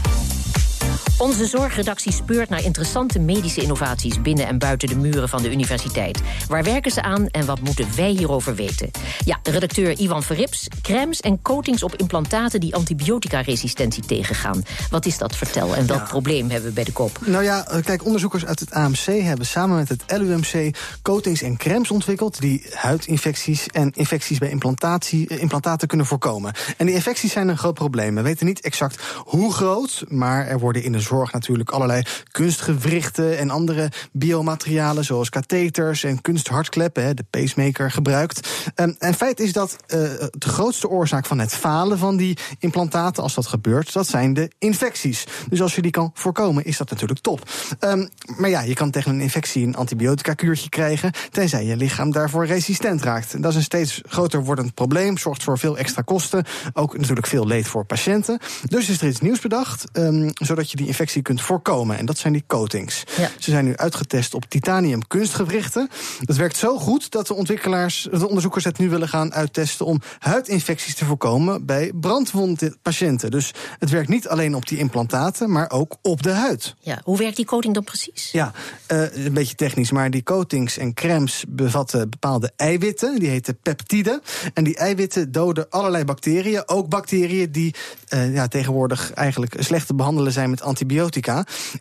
Onze 1.19 1.45
zorgredactie 1.45 2.11
speurt 2.11 2.49
naar 2.49 2.63
interessante 2.63 3.19
medische 3.19 3.61
innovaties 3.61 4.21
binnen 4.21 4.47
en 4.47 4.57
buiten 4.57 4.87
de 4.87 4.95
muren 4.95 5.29
van 5.29 5.41
de 5.41 5.51
universiteit. 5.51 6.21
Waar 6.47 6.63
werken 6.63 6.91
ze 6.91 7.01
aan 7.01 7.27
en 7.27 7.45
wat 7.45 7.61
moeten 7.61 7.87
wij 7.95 8.09
hierover 8.09 8.55
weten? 8.55 8.91
Ja, 9.25 9.39
redacteur 9.43 9.99
Ivan 9.99 10.23
Verrips, 10.23 10.67
crèmes 10.81 11.21
en 11.21 11.41
coatings 11.41 11.83
op 11.83 11.95
implantaten 11.95 12.59
die 12.59 12.75
antibiotica-resistentie 12.75 14.05
tegengaan. 14.05 14.61
Wat 14.89 15.05
is 15.05 15.17
dat? 15.17 15.35
Vertel. 15.35 15.75
En 15.75 15.87
welk 15.87 15.99
ja. 15.99 16.05
probleem 16.05 16.49
hebben 16.49 16.69
we 16.69 16.75
bij 16.75 16.83
de 16.83 16.91
kop? 16.91 17.19
Nou 17.25 17.43
ja, 17.43 17.67
kijk, 17.83 18.05
onderzoekers 18.05 18.45
uit 18.45 18.59
het 18.59 18.71
AMC 18.71 19.05
hebben 19.05 19.45
samen 19.45 19.77
met 19.77 19.89
het 19.89 20.03
LUMC 20.07 20.75
coatings 21.01 21.41
en 21.41 21.57
crèmes 21.57 21.91
ontwikkeld 21.91 22.41
die 22.41 22.65
huidinfecties 22.73 23.67
en 23.67 23.91
infecties 23.95 24.37
bij 24.37 24.49
implantatie, 24.49 25.27
implantaten 25.39 25.87
kunnen 25.87 26.05
voorkomen. 26.05 26.53
En 26.77 26.85
die 26.85 26.95
infecties 26.95 27.31
zijn 27.31 27.47
een 27.47 27.57
groot 27.57 27.73
probleem. 27.73 28.15
We 28.15 28.21
weten 28.21 28.45
niet 28.45 28.61
exact 28.61 29.01
hoe 29.15 29.53
groot, 29.53 30.03
maar 30.07 30.47
er 30.47 30.59
worden 30.59 30.83
in 30.83 30.91
de 30.91 31.05
zorg 31.07 31.31
natuurlijk 31.31 31.69
allerlei 31.69 32.03
kunstgewrichten 32.31 33.37
en 33.37 33.49
andere 33.49 33.91
biomaterialen, 34.11 35.05
zoals 35.05 35.29
katheters 35.29 36.03
en 36.03 36.21
kunsthartkleppen, 36.21 37.15
de 37.15 37.25
pacemaker, 37.29 37.91
gebruikt. 37.91 38.49
Um, 38.75 38.95
en 38.99 39.13
feit 39.13 39.39
is 39.39 39.53
dat 39.53 39.77
de 39.87 40.29
grootste 40.39 40.89
oorzaak 40.89 41.25
van 41.25 41.39
het 41.39 41.53
falen 41.53 41.97
van 41.97 42.17
die 42.17 42.37
implantaten, 42.59 43.23
als 43.23 43.33
dat 43.33 43.47
gebeurt, 43.47 43.93
dat 43.93 44.07
zijn 44.07 44.33
de 44.33 44.51
infecties. 44.59 45.25
Dus 45.49 45.61
als 45.61 45.75
je 45.75 45.81
die 45.81 45.91
kan 45.91 46.11
voorkomen, 46.13 46.65
is 46.65 46.77
dat 46.77 46.89
natuurlijk 46.89 47.19
top. 47.19 47.49
Um, 47.79 48.09
maar 48.37 48.49
ja, 48.49 48.61
je 48.61 48.73
kan 48.73 48.91
tegen 48.91 49.11
een 49.11 49.21
infectie 49.21 49.65
een 49.65 49.75
antibiotica-kuurtje 49.75 50.69
krijgen, 50.69 51.11
tenzij 51.31 51.65
je 51.65 51.75
lichaam 51.77 52.11
daarvoor 52.11 52.45
resistent 52.45 53.01
raakt. 53.01 53.41
Dat 53.41 53.51
is 53.51 53.57
een 53.57 53.63
steeds 53.63 54.01
groter 54.05 54.43
wordend 54.43 54.73
probleem, 54.73 55.17
zorgt 55.17 55.43
voor 55.43 55.59
veel 55.59 55.77
extra 55.77 56.01
kosten, 56.01 56.45
ook 56.73 56.97
natuurlijk 56.97 57.27
veel 57.27 57.47
leed 57.47 57.67
voor 57.67 57.85
patiënten. 57.85 58.39
Dus 58.63 58.89
is 58.89 59.01
er 59.01 59.07
iets 59.07 59.19
nieuws 59.19 59.39
bedacht, 59.39 59.85
um, 59.93 60.29
zodat 60.33 60.71
je 60.71 60.77
die 60.77 60.87
infectie 60.97 61.21
kunt 61.21 61.41
voorkomen. 61.41 61.97
En 61.97 62.05
dat 62.05 62.17
zijn 62.17 62.33
die 62.33 62.43
coatings. 62.47 63.03
Ja. 63.17 63.29
Ze 63.39 63.51
zijn 63.51 63.65
nu 63.65 63.75
uitgetest 63.75 64.33
op 64.33 64.45
titanium 64.45 65.07
kunstgewrichten. 65.07 65.89
Dat 66.21 66.35
werkt 66.35 66.57
zo 66.57 66.77
goed 66.77 67.11
dat 67.11 67.27
de 67.27 67.33
ontwikkelaars, 67.33 68.07
de 68.11 68.27
onderzoekers 68.27 68.63
het 68.63 68.77
nu 68.77 68.89
willen 68.89 69.07
gaan 69.07 69.33
uittesten 69.33 69.85
om 69.85 70.01
huidinfecties 70.19 70.95
te 70.95 71.05
voorkomen 71.05 71.65
bij 71.65 71.91
brandwondpatiënten. 71.95 73.31
Dus 73.31 73.53
het 73.79 73.89
werkt 73.89 74.09
niet 74.09 74.27
alleen 74.27 74.55
op 74.55 74.67
die 74.67 74.77
implantaten, 74.77 75.51
maar 75.51 75.71
ook 75.71 75.95
op 76.01 76.23
de 76.23 76.31
huid. 76.31 76.75
Ja, 76.79 77.01
hoe 77.03 77.17
werkt 77.17 77.35
die 77.35 77.45
coating 77.45 77.73
dan 77.73 77.83
precies? 77.83 78.31
Ja, 78.31 78.51
uh, 78.91 79.25
een 79.25 79.33
beetje 79.33 79.55
technisch, 79.55 79.91
maar 79.91 80.11
die 80.11 80.23
coatings 80.23 80.77
en 80.77 80.93
crèmes 80.93 81.43
bevatten 81.47 82.09
bepaalde 82.09 82.51
eiwitten. 82.55 83.19
Die 83.19 83.29
heten 83.29 83.59
peptiden. 83.61 84.21
En 84.53 84.63
die 84.63 84.77
eiwitten 84.77 85.31
doden 85.31 85.69
allerlei 85.69 86.03
bacteriën. 86.03 86.63
Ook 86.65 86.89
bacteriën 86.89 87.51
die 87.51 87.75
uh, 88.13 88.33
ja, 88.33 88.47
tegenwoordig 88.47 89.11
eigenlijk 89.13 89.55
slecht 89.59 89.87
te 89.87 89.95
behandelen 89.95 90.31
zijn 90.31 90.49
met 90.49 90.61
antibiotica. 90.61 90.85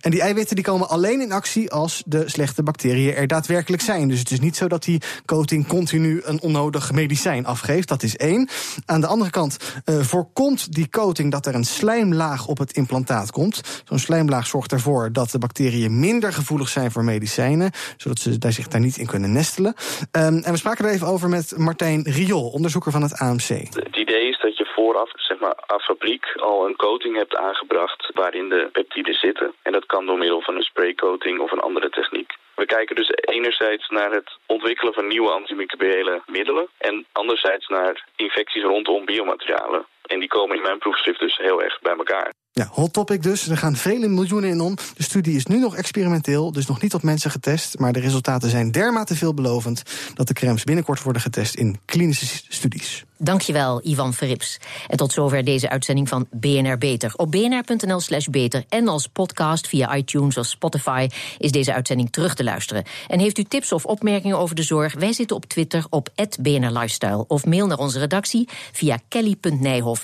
En 0.01 0.11
die 0.11 0.21
eiwitten 0.21 0.57
die 0.57 0.65
komen 0.65 0.89
alleen 0.89 1.21
in 1.21 1.33
actie 1.33 1.71
als 1.71 2.03
de 2.07 2.23
slechte 2.27 2.63
bacteriën 2.63 3.15
er 3.15 3.27
daadwerkelijk 3.27 3.83
zijn. 3.83 4.09
Dus 4.09 4.19
het 4.19 4.31
is 4.31 4.41
niet 4.41 4.57
zo 4.57 4.69
dat 4.69 4.85
die 4.85 5.01
coating 5.25 5.67
continu 5.67 6.21
een 6.25 6.41
onnodig 6.41 6.93
medicijn 6.93 7.47
afgeeft. 7.47 7.89
Dat 7.89 8.03
is 8.03 8.17
één. 8.17 8.49
Aan 8.85 9.01
de 9.01 9.07
andere 9.07 9.31
kant 9.31 9.83
uh, 9.85 10.01
voorkomt 10.01 10.73
die 10.73 10.89
coating 10.89 11.31
dat 11.31 11.47
er 11.47 11.55
een 11.55 11.65
slijmlaag 11.65 12.47
op 12.47 12.59
het 12.59 12.73
implantaat 12.73 13.31
komt. 13.31 13.83
Zo'n 13.85 13.99
slijmlaag 13.99 14.47
zorgt 14.47 14.73
ervoor 14.73 15.13
dat 15.13 15.31
de 15.31 15.39
bacteriën 15.39 16.01
minder 16.01 16.33
gevoelig 16.33 16.69
zijn 16.69 16.91
voor 16.91 17.05
medicijnen, 17.05 17.71
zodat 17.97 18.19
ze 18.19 18.39
daar 18.39 18.53
zich 18.53 18.69
daar 18.69 18.81
niet 18.81 18.97
in 18.97 19.07
kunnen 19.07 19.33
nestelen. 19.33 19.75
Um, 20.13 20.43
en 20.43 20.53
we 20.53 20.57
spraken 20.57 20.85
er 20.85 20.93
even 20.93 21.07
over 21.07 21.29
met 21.29 21.55
Martijn 21.57 22.03
Riool, 22.03 22.49
onderzoeker 22.49 22.93
van 22.93 23.03
het 23.03 23.19
AMC. 23.19 23.49
Het 23.49 23.97
idee 23.97 24.29
is 24.29 24.41
dat 24.41 24.57
je 24.57 24.65
vooraf, 24.77 25.11
zeg 25.15 25.39
maar, 25.39 25.57
aan 25.67 25.81
fabriek 25.81 26.25
al 26.37 26.67
een 26.67 26.77
coating 26.77 27.17
hebt 27.17 27.37
aangebracht 27.37 28.11
waarin 28.15 28.49
de 28.49 28.69
peptiden 28.73 29.15
zitten. 29.15 29.55
En 29.63 29.73
dat 29.73 29.87
kan 29.87 30.07
door 30.07 30.19
middel 30.19 30.41
van 30.41 30.57
een 30.57 30.71
spraycoating 30.71 31.41
of 31.41 31.53
een 31.53 31.67
andere 31.69 31.91
techniek. 31.91 32.31
We 32.55 32.67
kijken 32.67 32.97
dus 32.97 33.11
enerzijds 33.15 33.89
naar 33.89 34.11
het 34.11 34.31
ontwikkelen 34.47 34.95
van 34.95 35.07
nieuwe 35.07 35.31
antimicrobiële 35.31 36.23
middelen 36.27 36.67
en 36.79 37.07
anderzijds 37.13 37.69
naar 37.69 38.05
infecties 38.17 38.63
rondom 38.63 39.05
biomaterialen. 39.05 39.87
En 40.07 40.19
die 40.19 40.29
komen 40.29 40.57
in 40.57 40.63
mijn 40.63 40.79
proefschrift 40.79 41.21
dus 41.21 41.37
heel 41.37 41.63
erg 41.63 41.81
bij 41.81 41.97
elkaar. 41.97 42.33
Ja, 42.53 42.69
hot 42.73 42.93
topic 42.93 43.23
dus. 43.23 43.49
Er 43.49 43.57
gaan 43.57 43.77
vele 43.77 44.09
miljoenen 44.09 44.51
in 44.51 44.61
om. 44.61 44.75
De 44.75 45.03
studie 45.03 45.37
is 45.37 45.47
nu 45.47 45.59
nog 45.59 45.77
experimenteel, 45.77 46.53
dus 46.53 46.67
nog 46.67 46.83
niet 46.83 46.95
op 46.95 47.03
mensen 47.03 47.31
getest. 47.31 47.79
Maar 47.79 47.93
de 47.93 48.01
resultaten 48.01 48.51
zijn 48.51 48.71
dermate 48.71 49.15
veelbelovend 49.15 49.83
dat 50.15 50.27
de 50.27 50.35
crèmes 50.35 50.65
binnenkort 50.65 51.03
worden 51.03 51.23
getest 51.23 51.55
in 51.55 51.81
klinische 51.85 52.27
studies. 52.49 53.05
Dankjewel, 53.19 53.81
Ivan 53.85 54.15
Verrips. 54.15 54.59
En 54.87 54.97
tot 54.97 55.13
zover 55.13 55.45
deze 55.45 55.69
uitzending 55.69 56.09
van 56.09 56.27
BNR 56.31 56.79
Beter. 56.79 57.13
Op 57.17 57.31
bnr.nl 57.31 58.01
slash 58.01 58.27
beter 58.27 58.65
en 58.69 58.89
als 58.89 59.07
podcast 59.07 59.69
via 59.69 59.97
iTunes 59.97 60.37
of 60.37 60.47
Spotify 60.47 61.09
is 61.39 61.51
deze 61.51 61.73
uitzending 61.73 62.11
terug 62.11 62.35
te 62.35 62.45
luisteren. 62.45 62.85
En 63.09 63.21
heeft 63.21 63.39
u 63.39 63.43
tips 63.43 63.73
of 63.73 63.85
opmerkingen 63.85 64.39
over 64.39 64.55
de 64.55 64.63
zorg? 64.63 64.95
Wij 64.95 65.13
zitten 65.13 65.37
op 65.37 65.45
Twitter 65.45 65.87
op 65.91 66.09
BNR 66.41 66.71
Lifestyle 66.71 67.25
of 67.27 67.47
mail 67.47 67.67
naar 67.67 67.79
onze 67.79 67.99
redactie 67.99 68.49
via 68.73 68.99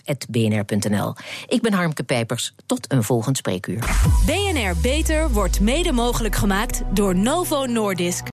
kelly.nijhof.bnr.nl. 0.05 1.15
Ik 1.49 1.63
ben 1.63 1.73
Harmke 1.73 2.03
Pijpers. 2.03 2.55
Tot 2.67 2.93
een 2.93 3.03
volgend 3.03 3.37
spreekuur. 3.37 3.79
BNR 4.27 4.81
Beter 4.83 5.31
wordt 5.31 5.61
mede 5.61 5.93
mogelijk 5.93 6.37
gemaakt 6.37 6.83
door 6.93 7.17
Novo 7.17 7.65
Nordisk. 7.67 8.25